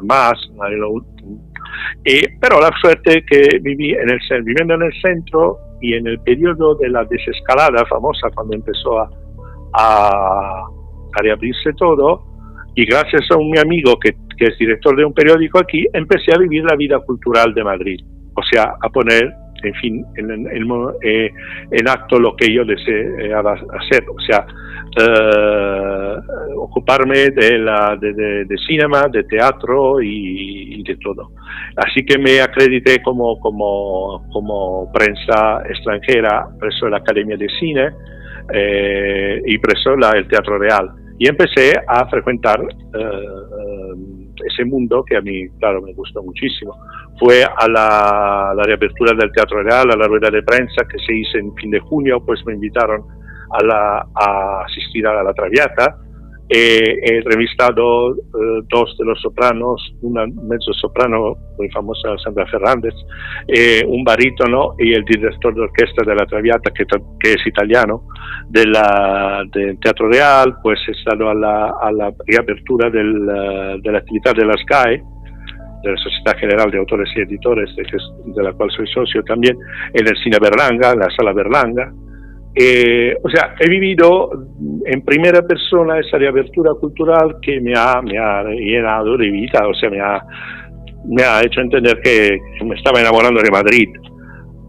más. 0.03 0.33
pero 2.41 2.59
la 2.59 2.71
suerte 2.81 3.23
que 3.25 3.59
viví 3.59 3.91
en 3.91 4.09
el, 4.09 4.43
viviendo 4.43 4.75
en 4.75 4.83
el 4.83 4.93
centro 5.01 5.57
y 5.81 5.93
en 5.93 6.07
el 6.07 6.19
periodo 6.19 6.75
de 6.75 6.89
la 6.89 7.03
desescalada 7.05 7.85
famosa 7.85 8.29
cuando 8.33 8.55
empezó 8.55 8.99
a, 8.99 9.09
a, 9.73 10.09
a 11.13 11.21
reabrirse 11.21 11.73
todo, 11.73 12.23
y 12.75 12.85
gracias 12.85 13.23
a 13.31 13.37
un 13.37 13.49
mi 13.49 13.57
amigo 13.57 13.97
que, 13.99 14.15
que, 14.37 14.45
es 14.45 14.57
director 14.59 14.95
de 14.95 15.03
un 15.03 15.13
periódico 15.13 15.59
aquí, 15.59 15.85
empecé 15.93 16.31
a 16.33 16.37
vivir 16.37 16.63
la 16.63 16.75
vida 16.75 16.99
cultural 16.99 17.53
de 17.53 17.63
Madrid, 17.63 17.99
o 18.37 18.43
sea, 18.43 18.75
a 18.79 18.89
poner, 18.89 19.33
en 19.63 19.73
fin, 19.81 20.05
en, 20.15 20.29
en, 20.29 20.67
eh, 21.01 21.31
en 21.71 21.89
acto 21.89 22.19
lo 22.19 22.35
que 22.35 22.53
yo 22.53 22.63
deseaba 22.63 23.53
hacer, 23.53 24.05
o 24.07 24.21
sea, 24.21 24.45
eh, 24.95 26.17
ocuparme 26.55 27.31
de, 27.31 27.57
la, 27.57 27.97
de, 27.99 28.13
de, 28.13 28.45
de, 28.45 28.57
cinema, 28.67 29.07
de 29.11 29.23
teatro 29.23 29.99
y, 30.03 30.83
de 30.83 30.97
todo. 30.97 31.31
Así 31.75 32.05
que 32.05 32.19
me 32.19 32.39
acredité 32.39 33.01
como, 33.01 33.39
como, 33.39 34.23
como 34.31 34.91
prensa 34.93 35.63
extranjera, 35.67 36.47
preso 36.59 36.87
la 36.87 36.97
Academia 36.97 37.35
de 37.35 37.49
Cine 37.59 37.89
eh, 38.53 39.41
y 39.45 39.57
preso 39.57 39.95
la, 39.97 40.11
el 40.11 40.27
Teatro 40.27 40.59
Real 40.59 41.06
y 41.17 41.27
empecé 41.27 41.73
a 41.87 42.07
frecuentar 42.07 42.61
uh, 42.61 44.35
ese 44.45 44.65
mundo 44.65 45.03
que 45.03 45.17
a 45.17 45.21
mí, 45.21 45.49
claro, 45.59 45.81
me 45.81 45.93
gustó 45.93 46.21
muchísimo. 46.21 46.77
Fue 47.19 47.43
a 47.43 47.67
la, 47.67 48.53
reapertura 48.63 49.13
del 49.13 49.31
Teatro 49.31 49.63
Real, 49.63 49.89
a 49.91 49.95
la 49.95 50.07
rueda 50.07 50.29
de 50.29 50.43
prensa 50.43 50.85
que 50.87 50.99
se 50.99 51.13
hizo 51.13 51.37
en 51.37 51.55
fin 51.55 51.71
de 51.71 51.79
junio, 51.79 52.23
pues 52.23 52.45
me 52.45 52.53
invitaron 52.53 53.03
a 53.49 54.63
asistir 54.65 55.07
a 55.07 55.23
la 55.23 55.33
Traviata 55.33 56.06
he 56.49 57.17
entrevistado 57.17 58.15
eh, 58.15 58.19
dos 58.69 58.95
de 58.97 59.05
los 59.05 59.19
sopranos, 59.21 59.81
una 60.01 60.25
mezzo 60.25 60.71
soprano 60.73 61.35
muy 61.57 61.69
famosa, 61.69 62.17
Sandra 62.23 62.45
Fernández, 62.47 62.93
eh, 63.47 63.83
un 63.85 64.03
barítono 64.03 64.75
y 64.79 64.93
el 64.93 65.03
director 65.03 65.53
de 65.53 65.61
orquesta 65.61 66.03
de 66.05 66.15
la 66.15 66.25
Traviata, 66.25 66.71
que, 66.71 66.85
que 67.19 67.33
es 67.33 67.47
italiano, 67.47 68.03
de 68.49 68.65
del 69.53 69.79
Teatro 69.79 70.09
Real, 70.09 70.55
pues 70.63 70.79
he 70.87 70.91
estado 70.91 71.29
a 71.29 71.33
la, 71.33 71.73
a 71.81 71.91
la 71.91 72.13
reapertura 72.25 72.89
del, 72.89 73.27
uh, 73.27 73.81
de 73.81 73.91
la 73.91 73.97
actividad 73.97 74.35
de 74.35 74.45
la 74.45 74.53
SCAE, 74.53 75.03
de 75.83 75.91
la 75.91 75.97
Sociedad 75.97 76.37
General 76.39 76.71
de 76.71 76.77
Autores 76.79 77.09
y 77.15 77.21
Editores, 77.21 77.69
de, 77.75 77.83
de 77.83 78.43
la 78.43 78.53
cual 78.53 78.69
soy 78.71 78.87
socio 78.87 79.21
también, 79.23 79.57
en 79.93 80.07
el 80.07 80.15
Cine 80.23 80.37
Berlanga, 80.41 80.93
en 80.93 80.99
la 80.99 81.09
Sala 81.15 81.33
Berlanga, 81.33 81.91
eh, 82.59 83.15
o 83.23 83.29
sea, 83.29 83.53
he 83.59 83.69
vivido 83.69 84.31
en 84.83 85.03
primera 85.03 85.43
persona 85.43 85.99
esa 85.99 86.17
reapertura 86.17 86.73
cultural 86.73 87.37
que 87.39 87.61
me 87.61 87.73
ha, 87.77 88.01
me 88.01 88.17
ha 88.17 88.43
llenado 88.45 89.15
de 89.15 89.29
vida, 89.29 89.67
o 89.67 89.75
sea, 89.75 89.91
me 89.91 90.01
ha, 90.01 90.19
me 91.05 91.21
ha 91.21 91.41
hecho 91.41 91.61
entender 91.61 92.01
que 92.01 92.39
me 92.65 92.73
estaba 92.73 92.99
enamorando 92.99 93.43
de 93.43 93.51
Madrid. 93.51 93.89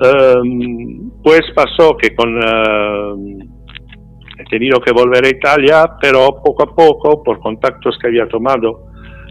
Um, 0.00 1.10
pues 1.22 1.40
pasó 1.54 1.96
que 1.96 2.14
con 2.14 2.36
uh, 2.36 3.38
he 4.38 4.44
tenido 4.50 4.80
que 4.80 4.92
volver 4.92 5.24
a 5.24 5.30
Italia, 5.30 5.90
pero 5.98 6.42
poco 6.44 6.64
a 6.64 6.74
poco, 6.74 7.22
por 7.22 7.40
contactos 7.40 7.96
que 8.02 8.08
había 8.08 8.28
tomado 8.28 8.84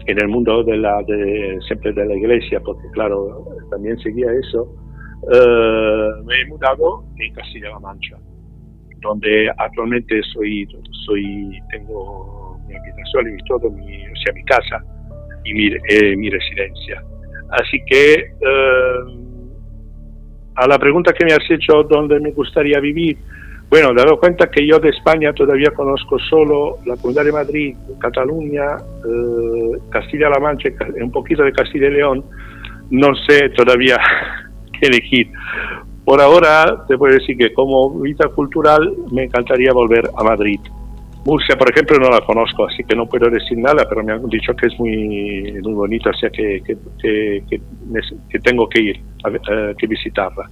en 0.04 0.20
el 0.20 0.26
mundo 0.26 0.64
de 0.64 0.78
la, 0.78 1.00
de, 1.06 1.60
siempre 1.64 1.92
de 1.92 2.06
la 2.06 2.14
iglesia, 2.16 2.60
porque 2.64 2.88
claro, 2.92 3.44
también 3.70 3.96
seguía 4.00 4.32
eso, 4.32 4.62
uh, 5.22 6.24
me 6.24 6.40
he 6.40 6.46
mudado 6.48 7.04
en 7.18 7.32
Castilla-La 7.34 7.78
Mancha 7.78 8.18
donde 9.00 9.50
actualmente 9.56 10.20
soy, 10.32 10.66
soy 11.06 11.58
tengo 11.70 12.58
mi 12.66 12.74
habitación 12.74 13.38
y 13.38 13.44
todo, 13.44 13.70
mi, 13.70 14.06
o 14.06 14.16
sea, 14.16 14.32
mi 14.34 14.44
casa 14.44 14.84
y 15.44 15.54
mi, 15.54 15.66
eh, 15.66 16.16
mi 16.16 16.30
residencia. 16.30 17.02
Así 17.50 17.80
que 17.86 18.14
eh, 18.14 19.28
a 20.54 20.66
la 20.66 20.78
pregunta 20.78 21.12
que 21.12 21.24
me 21.24 21.32
has 21.32 21.50
hecho, 21.50 21.82
¿dónde 21.84 22.20
me 22.20 22.32
gustaría 22.32 22.80
vivir? 22.80 23.16
Bueno, 23.70 23.92
dado 23.94 24.18
cuenta 24.18 24.50
que 24.50 24.66
yo 24.66 24.78
de 24.78 24.88
España 24.88 25.32
todavía 25.32 25.70
conozco 25.70 26.18
solo 26.18 26.78
la 26.86 26.96
Comunidad 26.96 27.24
de 27.24 27.32
Madrid, 27.32 27.76
Cataluña, 28.00 28.64
eh, 28.76 29.78
Castilla-La 29.90 30.40
Mancha, 30.40 30.70
un 31.00 31.12
poquito 31.12 31.42
de 31.42 31.52
Castilla 31.52 31.88
y 31.88 31.92
León, 31.92 32.24
no 32.90 33.14
sé 33.28 33.50
todavía 33.50 33.98
qué 34.80 34.86
elegir. 34.88 35.30
Por 36.08 36.22
ahora 36.22 36.86
te 36.88 36.96
puedo 36.96 37.12
decir 37.12 37.36
que 37.36 37.52
como 37.52 37.90
vida 38.00 38.28
cultural 38.28 38.94
me 39.12 39.24
encantaría 39.24 39.74
volver 39.74 40.08
a 40.16 40.24
Madrid. 40.24 40.58
Murcia, 41.26 41.54
por 41.58 41.70
ejemplo, 41.70 41.98
no 41.98 42.08
la 42.08 42.22
conozco, 42.22 42.64
así 42.64 42.82
que 42.82 42.96
no 42.96 43.04
puedo 43.04 43.28
decir 43.28 43.58
nada, 43.58 43.86
pero 43.86 44.02
me 44.02 44.14
han 44.14 44.26
dicho 44.30 44.56
que 44.56 44.68
es 44.68 44.80
muy, 44.80 45.60
muy 45.62 45.74
bonita, 45.74 46.08
o 46.08 46.14
sea 46.14 46.30
que, 46.30 46.62
que, 46.64 48.40
tengo 48.42 48.66
que 48.70 48.80
ir, 48.80 49.00
uh, 49.26 49.76
que 49.76 49.86
visitarla. 49.86 50.48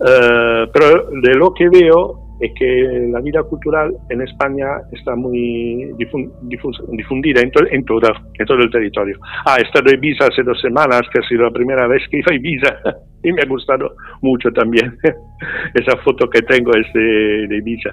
Uh, 0.00 0.72
pero 0.72 1.10
de 1.20 1.34
lo 1.34 1.52
que 1.52 1.68
veo 1.68 2.23
es 2.40 2.52
que 2.58 3.08
la 3.12 3.20
vida 3.20 3.42
cultural 3.44 3.94
en 4.10 4.22
España 4.22 4.66
está 4.92 5.14
muy 5.14 5.90
difundida 5.98 7.40
en, 7.40 7.50
to 7.52 7.64
en, 7.70 7.84
toda, 7.84 8.10
en 8.38 8.46
todo 8.46 8.58
el 8.58 8.70
territorio. 8.70 9.18
Ah, 9.46 9.56
he 9.58 9.62
estado 9.62 9.90
en 9.90 9.96
Ibiza 9.98 10.26
hace 10.26 10.42
dos 10.42 10.60
semanas, 10.60 11.02
que 11.12 11.20
ha 11.20 11.28
sido 11.28 11.44
la 11.44 11.50
primera 11.50 11.86
vez 11.86 12.02
que 12.10 12.18
iba 12.18 12.32
a 12.32 12.34
Ibiza 12.34 12.76
y 13.22 13.32
me 13.32 13.42
ha 13.42 13.46
gustado 13.46 13.94
mucho 14.22 14.50
también. 14.50 14.96
Esa 15.74 15.96
foto 15.98 16.28
que 16.28 16.42
tengo 16.42 16.72
es 16.72 16.92
de, 16.92 17.46
de 17.48 17.56
Ibiza. 17.58 17.90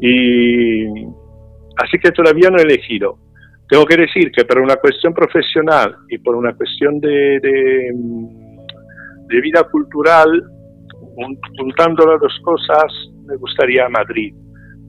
Y 0.00 0.86
así 1.76 1.98
que 2.02 2.12
todavía 2.12 2.50
no 2.50 2.58
he 2.58 2.62
elegido. 2.62 3.18
Tengo 3.68 3.84
que 3.84 3.96
decir 3.96 4.30
que 4.30 4.44
por 4.44 4.60
una 4.60 4.76
cuestión 4.76 5.12
profesional 5.12 5.96
y 6.08 6.18
por 6.18 6.36
una 6.36 6.54
cuestión 6.54 7.00
de, 7.00 7.40
de, 7.40 7.90
de 9.28 9.40
vida 9.40 9.64
cultural, 9.64 10.28
juntando 11.56 12.06
las 12.06 12.20
dos 12.20 12.38
cosas, 12.42 12.92
me 13.26 13.36
gustaría 13.36 13.88
Madrid, 13.88 14.34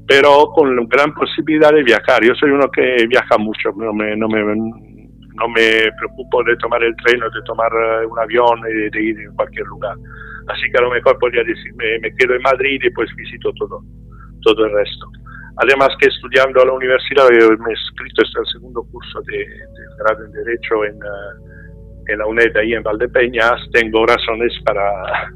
pero 0.08 0.52
con 0.54 0.76
gran 0.88 1.14
posibilidad 1.14 1.72
de 1.72 1.84
viajar. 1.84 2.24
Yo 2.24 2.34
soy 2.36 2.52
uno 2.52 2.70
que 2.72 3.08
viaja 3.08 3.38
mucho, 3.38 3.72
no 3.76 3.94
me, 3.94 5.92
preocupo 5.98 6.44
de 6.44 6.56
tomar 6.58 6.84
el 6.84 6.96
tren 6.98 7.22
o 7.24 7.30
de 7.30 7.42
tomar 7.46 7.72
eh, 7.72 8.06
un 8.06 8.20
avión 8.20 8.60
y 8.70 8.90
de 8.90 9.02
ir 9.02 9.20
en 9.20 9.36
cualquier 9.36 9.66
lugar. 9.68 9.96
Así 10.48 10.64
que 10.72 10.78
a 10.78 10.82
lo 10.82 10.92
mejor 10.92 11.18
podría 11.20 11.44
decir, 11.44 11.74
me, 11.76 12.00
quedo 12.16 12.36
en 12.36 12.42
Madrid 12.42 12.80
y 12.84 12.90
pues 12.92 13.10
visito 13.16 13.52
todo, 13.54 13.82
todo 14.42 14.66
el 14.66 14.72
resto. 14.72 15.12
Además 15.58 15.90
que 16.00 16.08
estudiando 16.08 16.62
a 16.62 16.66
la 16.66 16.74
universidad, 16.74 17.30
me 17.30 17.36
he 17.36 17.74
escrito 17.74 18.24
este 18.24 18.40
el 18.40 18.46
segundo 18.54 18.84
curso 18.92 19.22
de, 19.22 19.46
grado 20.00 20.26
en 20.26 20.32
Derecho 20.32 20.86
en, 20.86 21.00
en 22.08 22.18
la 22.20 22.28
UNED 22.28 22.56
ahí 22.58 22.74
en 22.74 22.84
Valdepeñas, 22.84 23.60
tengo 23.74 24.06
razones 24.06 24.54
para, 24.64 25.32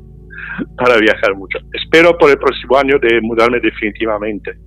para 0.77 0.97
viajar 0.97 1.35
mucho. 1.35 1.59
Espero 1.73 2.17
por 2.17 2.29
el 2.29 2.37
próximo 2.37 2.77
año 2.77 2.97
de 2.99 3.21
mudarme 3.21 3.59
definitivamente. 3.59 4.57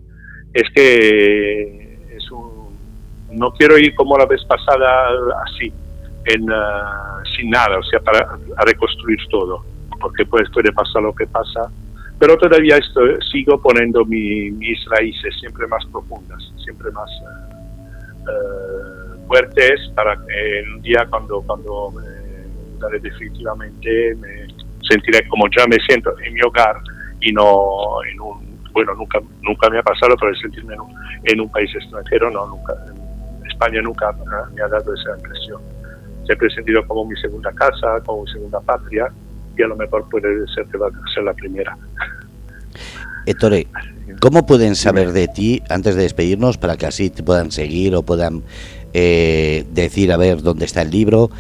Es 0.53 0.69
que 0.75 1.99
es 2.17 2.31
un, 2.31 2.77
no 3.33 3.53
quiero 3.53 3.79
ir 3.79 3.95
como 3.95 4.17
la 4.17 4.27
vez 4.27 4.45
pasada 4.45 5.09
así, 5.47 5.73
en, 6.27 6.51
uh, 6.51 7.25
sin 7.37 7.51
nada, 7.51 7.79
o 7.79 7.83
sea, 7.83 8.01
para 8.01 8.39
reconstruir 8.65 9.19
todo, 9.31 9.65
porque 10.01 10.25
pues 10.25 10.49
puede 10.51 10.73
pasar 10.73 11.03
lo 11.03 11.15
que 11.15 11.27
pasa. 11.27 11.71
Pero 12.19 12.37
todavía 12.39 12.77
estoy, 12.77 13.19
sigo 13.33 13.61
poniendo 13.61 14.05
mi, 14.05 14.51
mis 14.53 14.79
raíces 14.87 15.35
siempre 15.41 15.67
más 15.67 15.85
profundas, 15.87 16.41
siempre 16.63 16.91
más 16.93 17.11
uh, 17.21 18.31
uh, 18.31 19.27
fuertes 19.27 19.91
para 19.95 20.15
que 20.17 20.65
un 20.73 20.81
día 20.83 21.07
cuando, 21.11 21.43
cuando 21.43 21.91
me 21.91 22.15
definitivamente 23.01 24.15
me, 24.17 24.47
sentiré 24.89 25.27
como 25.29 25.47
ya 25.57 25.67
me 25.67 25.77
siento 25.87 26.15
en 26.21 26.35
mi 26.35 26.43
hogar 26.43 26.77
y 27.21 27.33
no 27.33 28.03
en 28.11 28.21
un, 28.21 28.55
bueno, 28.73 28.95
nunca, 28.95 29.21
nunca 29.43 29.71
me 29.71 29.79
ha 29.79 29.83
pasado, 29.83 30.15
pero 30.21 30.35
sentirme 30.37 30.75
en 31.25 31.41
un, 31.41 31.49
país 31.49 31.71
extranjero, 31.75 32.31
no, 32.31 32.47
nunca, 32.47 32.75
España 33.49 33.81
nunca 33.81 34.13
me 34.53 34.63
ha 34.63 34.69
dado 34.69 34.93
esa 34.95 35.17
impresión. 35.17 35.63
Siempre 36.27 36.49
he 36.49 36.51
sentido 36.51 36.87
como 36.87 37.05
mi 37.05 37.17
segunda 37.17 37.53
casa, 37.53 38.01
como 38.05 38.25
mi 38.25 38.33
segunda 38.33 38.61
patria, 38.61 39.09
y 39.57 39.63
a 39.63 39.69
lo 39.69 39.77
mejor 39.77 40.09
puede 40.11 40.47
ser 40.49 40.67
que 40.67 40.77
va 40.77 40.89
a 40.89 41.15
ser 41.15 41.23
la 41.23 41.33
primera. 41.35 41.77
Ettore, 43.27 43.69
¿cómo 44.21 44.45
pueden 44.45 44.75
saber 44.75 45.13
de 45.13 45.29
ti 45.29 45.63
antes 45.71 45.95
de 45.95 46.03
despedirnos 46.03 46.59
para 46.59 46.77
que 46.77 46.87
así 46.87 47.11
te 47.11 47.23
puedan 47.23 47.53
seguir 47.53 47.95
o 47.95 48.03
puedan 48.03 48.43
eh, 48.93 49.65
decir 49.71 50.13
a 50.13 50.17
ver 50.17 50.43
dónde 50.43 50.65
está 50.65 50.83
el 50.83 50.91
libro? 50.91 51.31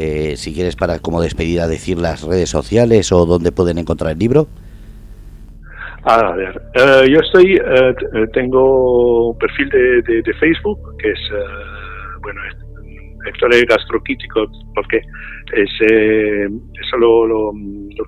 Eh, 0.00 0.36
si 0.36 0.54
quieres 0.54 0.76
para 0.76 1.00
como 1.00 1.20
despedida 1.20 1.66
decir 1.66 1.98
las 1.98 2.22
redes 2.22 2.48
sociales 2.48 3.10
o 3.10 3.26
dónde 3.26 3.50
pueden 3.50 3.78
encontrar 3.78 4.12
el 4.12 4.18
libro. 4.20 4.46
A 6.04 6.36
ver, 6.36 6.54
uh, 6.76 7.04
yo 7.04 7.18
estoy, 7.18 7.58
uh, 7.58 8.30
tengo 8.32 9.30
un 9.30 9.38
perfil 9.38 9.68
de, 9.70 10.02
de, 10.02 10.22
de, 10.22 10.34
Facebook 10.34 10.78
que 11.02 11.10
es, 11.10 11.18
uh, 11.32 12.20
bueno, 12.22 12.40
es, 12.46 12.54
Ettore 13.26 13.64
Gastrocrítico, 13.68 14.46
porque 14.76 15.00
ese, 15.52 16.44
eso 16.44 16.96
lo, 16.96 17.26
lo, 17.26 17.52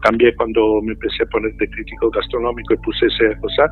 cambié 0.01 0.33
cuando 0.37 0.81
me 0.83 0.93
empecé 0.93 1.25
a 1.25 1.27
poner 1.27 1.53
de 1.57 1.69
crítico 1.69 2.09
gastronómico 2.11 2.75
y 2.75 2.77
puse 2.77 3.07
esa 3.07 3.37
cosa. 3.41 3.69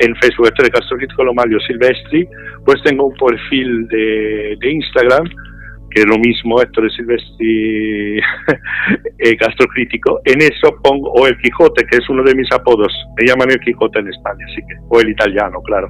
En 0.00 0.16
Facebook, 0.16 0.48
Ettore 0.48 0.70
Gastrocrítico, 0.74 1.22
lo 1.22 1.34
Mario 1.34 1.60
Silvestri. 1.60 2.28
Pues 2.64 2.82
tengo 2.82 3.06
un 3.06 3.14
perfil 3.14 3.86
de, 3.86 4.56
de 4.60 4.72
Instagram 4.72 5.30
que 5.90 6.02
lo 6.04 6.18
mismo 6.18 6.60
Héctor 6.60 6.90
Silvestri 6.92 8.18
eh, 9.18 9.36
gastrocrítico, 9.36 10.20
en 10.24 10.42
eso 10.42 10.76
pongo, 10.82 11.10
o 11.12 11.26
el 11.26 11.36
Quijote, 11.38 11.84
que 11.86 11.98
es 11.98 12.08
uno 12.08 12.22
de 12.22 12.34
mis 12.34 12.50
apodos, 12.52 12.92
me 13.18 13.26
llaman 13.26 13.50
el 13.50 13.60
Quijote 13.60 13.98
en 13.98 14.08
España, 14.08 14.44
así 14.50 14.60
que, 14.66 14.74
o 14.88 15.00
el 15.00 15.10
italiano, 15.10 15.60
claro. 15.62 15.88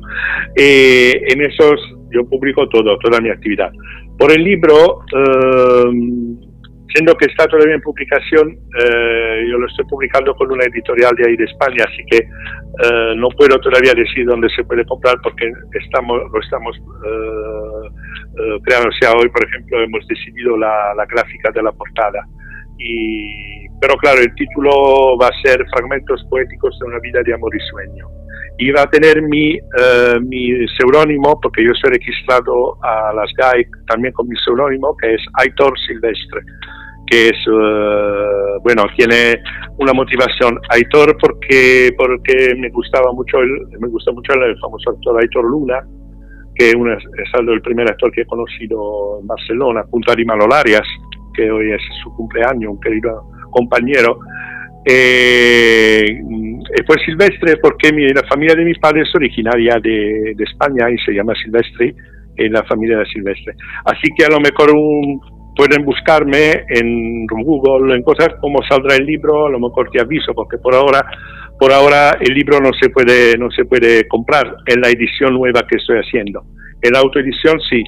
Eh, 0.57 1.13
en 1.29 1.43
esos 1.43 1.81
yo 2.11 2.29
publico 2.29 2.69
todo, 2.69 2.99
toda 2.99 3.21
mi 3.21 3.31
actividad. 3.31 3.71
Por 4.19 4.33
el 4.33 4.43
libro, 4.43 5.05
eh, 5.17 6.50
siendo 6.93 7.15
que 7.15 7.27
está 7.27 7.47
todavía 7.47 7.75
en 7.75 7.83
publicación, 7.83 8.59
eh, 8.79 9.43
lo 9.47 9.67
estoy 9.67 9.85
publicando 9.87 10.35
con 10.35 10.51
una 10.51 10.65
editorial 10.65 11.15
de 11.17 11.29
ahí 11.29 11.37
de 11.37 11.45
España, 11.45 11.85
así 11.87 12.03
que 12.11 12.19
eh, 12.19 13.15
no 13.17 13.29
puedo 13.31 13.59
todavía 13.59 13.93
decir 13.95 14.27
dónde 14.27 14.49
se 14.55 14.65
puede 14.65 14.85
comprar 14.85 15.17
porque 15.23 15.53
estamos, 15.73 16.19
lo 16.33 16.41
estamos 16.41 16.77
eh, 16.77 18.61
creando. 18.65 18.89
O 18.89 18.99
sea, 19.01 19.13
hoy, 19.13 19.29
por 19.29 19.45
ejemplo, 19.45 19.83
hemos 19.83 20.07
decidido 20.07 20.57
la, 20.57 20.95
la, 20.97 21.07
gráfica 21.07 21.51
de 21.53 21.63
la 21.63 21.73
portada. 21.73 22.27
Y, 22.79 23.69
pero 23.81 23.95
claro, 23.97 24.21
el 24.21 24.35
título 24.35 25.17
va 25.21 25.29
a 25.29 25.43
ser 25.43 25.65
Fragmentos 25.71 26.25
poéticos 26.29 26.77
de 26.81 26.87
una 26.87 26.99
vida 26.99 27.23
de 27.25 27.35
amor 27.35 27.55
y 27.55 27.61
sueño. 27.71 28.07
Y 28.59 28.73
va 28.73 28.83
a 28.83 28.91
tener 28.91 29.23
mi, 29.23 29.59
mi 30.27 30.67
seudónimo, 30.77 31.41
porque 31.41 31.65
yo 31.65 31.71
soy 31.81 31.93
registrado 31.93 32.77
a 32.83 33.13
las 33.15 33.33
GAI 33.33 33.65
también 33.87 34.13
con 34.13 34.29
mi 34.29 34.37
seudónimo, 34.45 34.95
que 35.01 35.15
es 35.15 35.23
Aitor 35.39 35.73
Silvestre 35.87 36.43
que 37.11 37.29
es, 37.29 37.47
uh, 37.49 38.63
bueno, 38.63 38.85
tiene 38.97 39.43
una 39.79 39.93
motivación. 39.93 40.61
Aitor 40.69 41.17
porque, 41.21 41.91
porque 41.99 42.55
me 42.57 42.71
gustaba 42.71 43.13
mucho 43.13 43.41
el, 43.41 43.51
me 43.81 43.89
gusta 43.89 44.13
mucho 44.13 44.33
el 44.35 44.57
famoso 44.61 44.91
actor 44.91 45.21
Aitor 45.21 45.45
Luna, 45.45 45.81
que 46.55 46.71
es, 46.71 46.75
el 46.75 47.63
primer 47.63 47.91
actor 47.91 48.13
que 48.13 48.21
he 48.21 48.27
conocido 48.27 49.19
en 49.21 49.27
Barcelona, 49.27 49.83
junto 49.91 50.11
a 50.11 50.15
Arimal 50.15 50.43
Olarias, 50.43 50.87
que 51.35 51.51
hoy 51.51 51.73
es 51.73 51.83
su 52.03 52.15
cumpleaños, 52.15 52.73
un 52.73 52.81
querido 52.81 53.25
compañero. 53.51 54.21
Eh, 54.87 56.05
y 56.07 56.83
pues 56.87 57.03
Silvestre 57.05 57.57
porque 57.61 57.93
mi, 57.93 58.09
la 58.09 58.23
familia 58.29 58.55
de 58.55 58.65
mis 58.65 58.79
padres 58.79 59.09
es 59.09 59.15
originaria 59.15 59.75
de, 59.83 60.33
de 60.37 60.45
España 60.45 60.89
y 60.91 60.97
se 60.99 61.13
llama 61.13 61.35
Silvestre 61.43 61.95
en 62.37 62.53
la 62.53 62.63
familia 62.65 62.99
de 62.99 63.07
Silvestre. 63.07 63.55
Así 63.85 64.09
que 64.17 64.25
a 64.25 64.31
lo 64.31 64.41
mejor 64.41 64.71
un, 64.71 65.21
pueden 65.57 65.85
buscarme 65.85 66.65
en 66.69 67.27
Google, 67.27 67.95
en 67.95 68.03
cosas 68.03 68.31
como 68.41 68.63
saldrá 68.69 68.97
el 68.97 69.07
libro, 69.07 69.47
a 69.47 69.51
lo 69.51 69.59
mejor 69.59 69.91
te 69.91 70.01
aviso, 70.01 70.33
porque 70.35 70.59
por 70.59 70.75
ahora, 70.75 71.05
por 71.59 71.73
ahora 71.73 72.17
el 72.21 72.35
libro 72.35 72.61
no 72.61 72.71
se 72.81 72.91
puede, 72.91 73.37
no 73.39 73.51
se 73.51 73.65
puede 73.65 74.07
comprar 74.09 74.57
en 74.67 74.81
la 74.81 74.89
edición 74.89 75.35
nueva 75.35 75.67
que 75.69 75.77
estoy 75.77 75.99
haciendo. 75.99 76.43
En 76.83 76.93
la 76.93 77.01
autoedición 77.01 77.61
sí, 77.69 77.83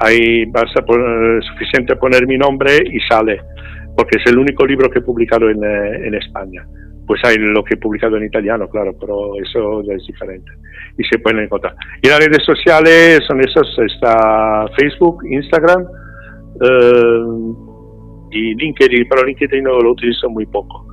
ahí 0.00 0.44
vas 0.46 0.70
a 0.76 0.82
poner, 0.82 1.42
suficiente 1.44 1.96
poner 1.96 2.26
mi 2.26 2.36
nombre 2.36 2.78
y 2.84 3.00
sale, 3.08 3.40
porque 3.96 4.18
es 4.18 4.30
el 4.30 4.38
único 4.38 4.66
libro 4.66 4.90
que 4.90 4.98
he 4.98 5.02
publicado 5.02 5.48
en, 5.48 5.62
eh, 5.62 6.06
en 6.06 6.14
España. 6.14 6.66
Pues 7.06 7.20
hay 7.24 7.36
lo 7.38 7.62
que 7.62 7.74
he 7.74 7.76
publicado 7.78 8.16
en 8.16 8.24
italiano, 8.24 8.68
claro, 8.68 8.92
pero 8.98 9.36
eso 9.40 9.80
ya 9.84 9.94
es 9.94 10.04
diferente. 10.06 10.50
Y 10.98 11.04
se 11.04 11.20
pueden 11.20 11.44
encontrar. 11.44 11.76
Y 12.02 12.08
las 12.08 12.18
redes 12.18 12.44
sociales 12.44 13.20
son 13.28 13.40
esas, 13.40 13.66
está 13.78 14.66
Facebook, 14.76 15.24
Instagram, 15.30 15.86
Uh, 16.60 18.28
y 18.30 18.54
LinkedIn, 18.54 19.06
pero 19.08 19.24
LinkedIn 19.24 19.64
no 19.64 19.78
lo 19.78 19.92
utilizo 19.92 20.28
muy 20.28 20.46
poco. 20.46 20.86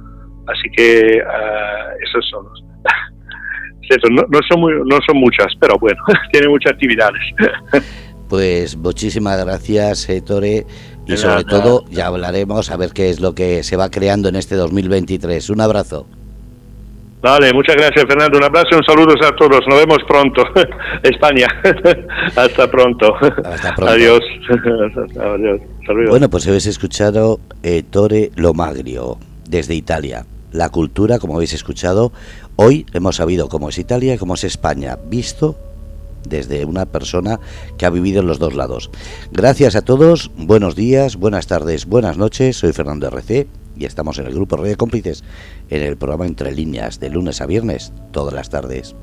Así 0.48 0.70
que 0.76 1.22
uh, 1.22 2.04
esos 2.04 2.30
son 2.30 2.46
los. 2.46 2.64
no, 4.12 4.24
no, 4.30 4.40
son 4.50 4.62
muy, 4.62 4.74
no 4.86 4.98
son 5.06 5.18
muchas, 5.18 5.48
pero 5.60 5.78
bueno, 5.80 5.98
tiene 6.32 6.48
muchas 6.48 6.74
actividades. 6.74 7.22
pues 8.30 8.76
muchísimas 8.78 9.44
gracias, 9.44 10.10
Ettore. 10.10 10.66
Y 11.06 11.18
sobre 11.18 11.44
todo, 11.44 11.84
ya 11.90 12.08
hablaremos 12.08 12.72
a 12.72 12.78
ver 12.78 12.92
qué 12.92 13.10
es 13.10 13.20
lo 13.20 13.36
que 13.36 13.64
se 13.64 13.76
va 13.76 13.92
creando 13.92 14.30
en 14.30 14.38
este 14.38 14.56
2023. 14.56 15.50
Un 15.50 15.60
abrazo. 15.60 16.08
Vale, 17.24 17.54
muchas 17.54 17.78
gracias 17.78 18.06
Fernando. 18.06 18.38
Un 18.38 18.44
abrazo 18.44 18.68
y 18.74 18.76
un 18.76 18.84
saludo 18.84 19.14
a 19.26 19.34
todos. 19.38 19.62
Nos 19.66 19.80
vemos 19.80 20.00
pronto. 20.06 20.44
España. 21.04 21.48
Hasta 22.36 22.70
pronto. 22.70 23.16
Hasta 23.46 23.74
pronto. 23.76 23.94
Adiós. 23.94 24.20
Adiós. 25.18 25.62
Bueno, 26.10 26.30
pues 26.30 26.46
habéis 26.48 26.66
escuchado 26.66 27.40
eh, 27.64 27.82
Tore 27.90 28.32
Lomagrio 28.36 29.18
desde 29.48 29.74
Italia. 29.74 30.26
La 30.52 30.70
cultura, 30.70 31.18
como 31.18 31.36
habéis 31.36 31.54
escuchado, 31.54 32.12
hoy 32.58 32.86
hemos 32.92 33.16
sabido 33.16 33.48
cómo 33.48 33.70
es 33.70 33.78
Italia 33.78 34.16
y 34.16 34.18
cómo 34.18 34.34
es 34.34 34.44
España, 34.44 34.98
visto 35.08 35.56
desde 36.28 36.66
una 36.66 36.86
persona 36.86 37.40
que 37.78 37.86
ha 37.86 37.90
vivido 37.90 38.20
en 38.20 38.28
los 38.28 38.38
dos 38.38 38.54
lados. 38.54 38.92
Gracias 39.32 39.78
a 39.78 39.82
todos, 39.82 40.30
buenos 40.36 40.76
días, 40.76 41.16
buenas 41.16 41.48
tardes, 41.48 41.86
buenas 41.86 42.18
noches. 42.18 42.58
Soy 42.58 42.74
Fernando 42.74 43.08
RC 43.08 43.48
y 43.76 43.86
estamos 43.86 44.20
en 44.20 44.28
el 44.28 44.34
grupo 44.34 44.58
Red 44.58 44.70
de 44.70 44.76
Cómplices 44.76 45.24
en 45.70 45.82
el 45.82 45.98
programa 45.98 46.26
Entre 46.26 46.52
Líneas 46.52 47.00
de 47.00 47.10
lunes 47.10 47.42
a 47.42 47.46
viernes 47.46 47.94
todas 48.12 48.34
las 48.34 48.50
tardes. 48.50 48.96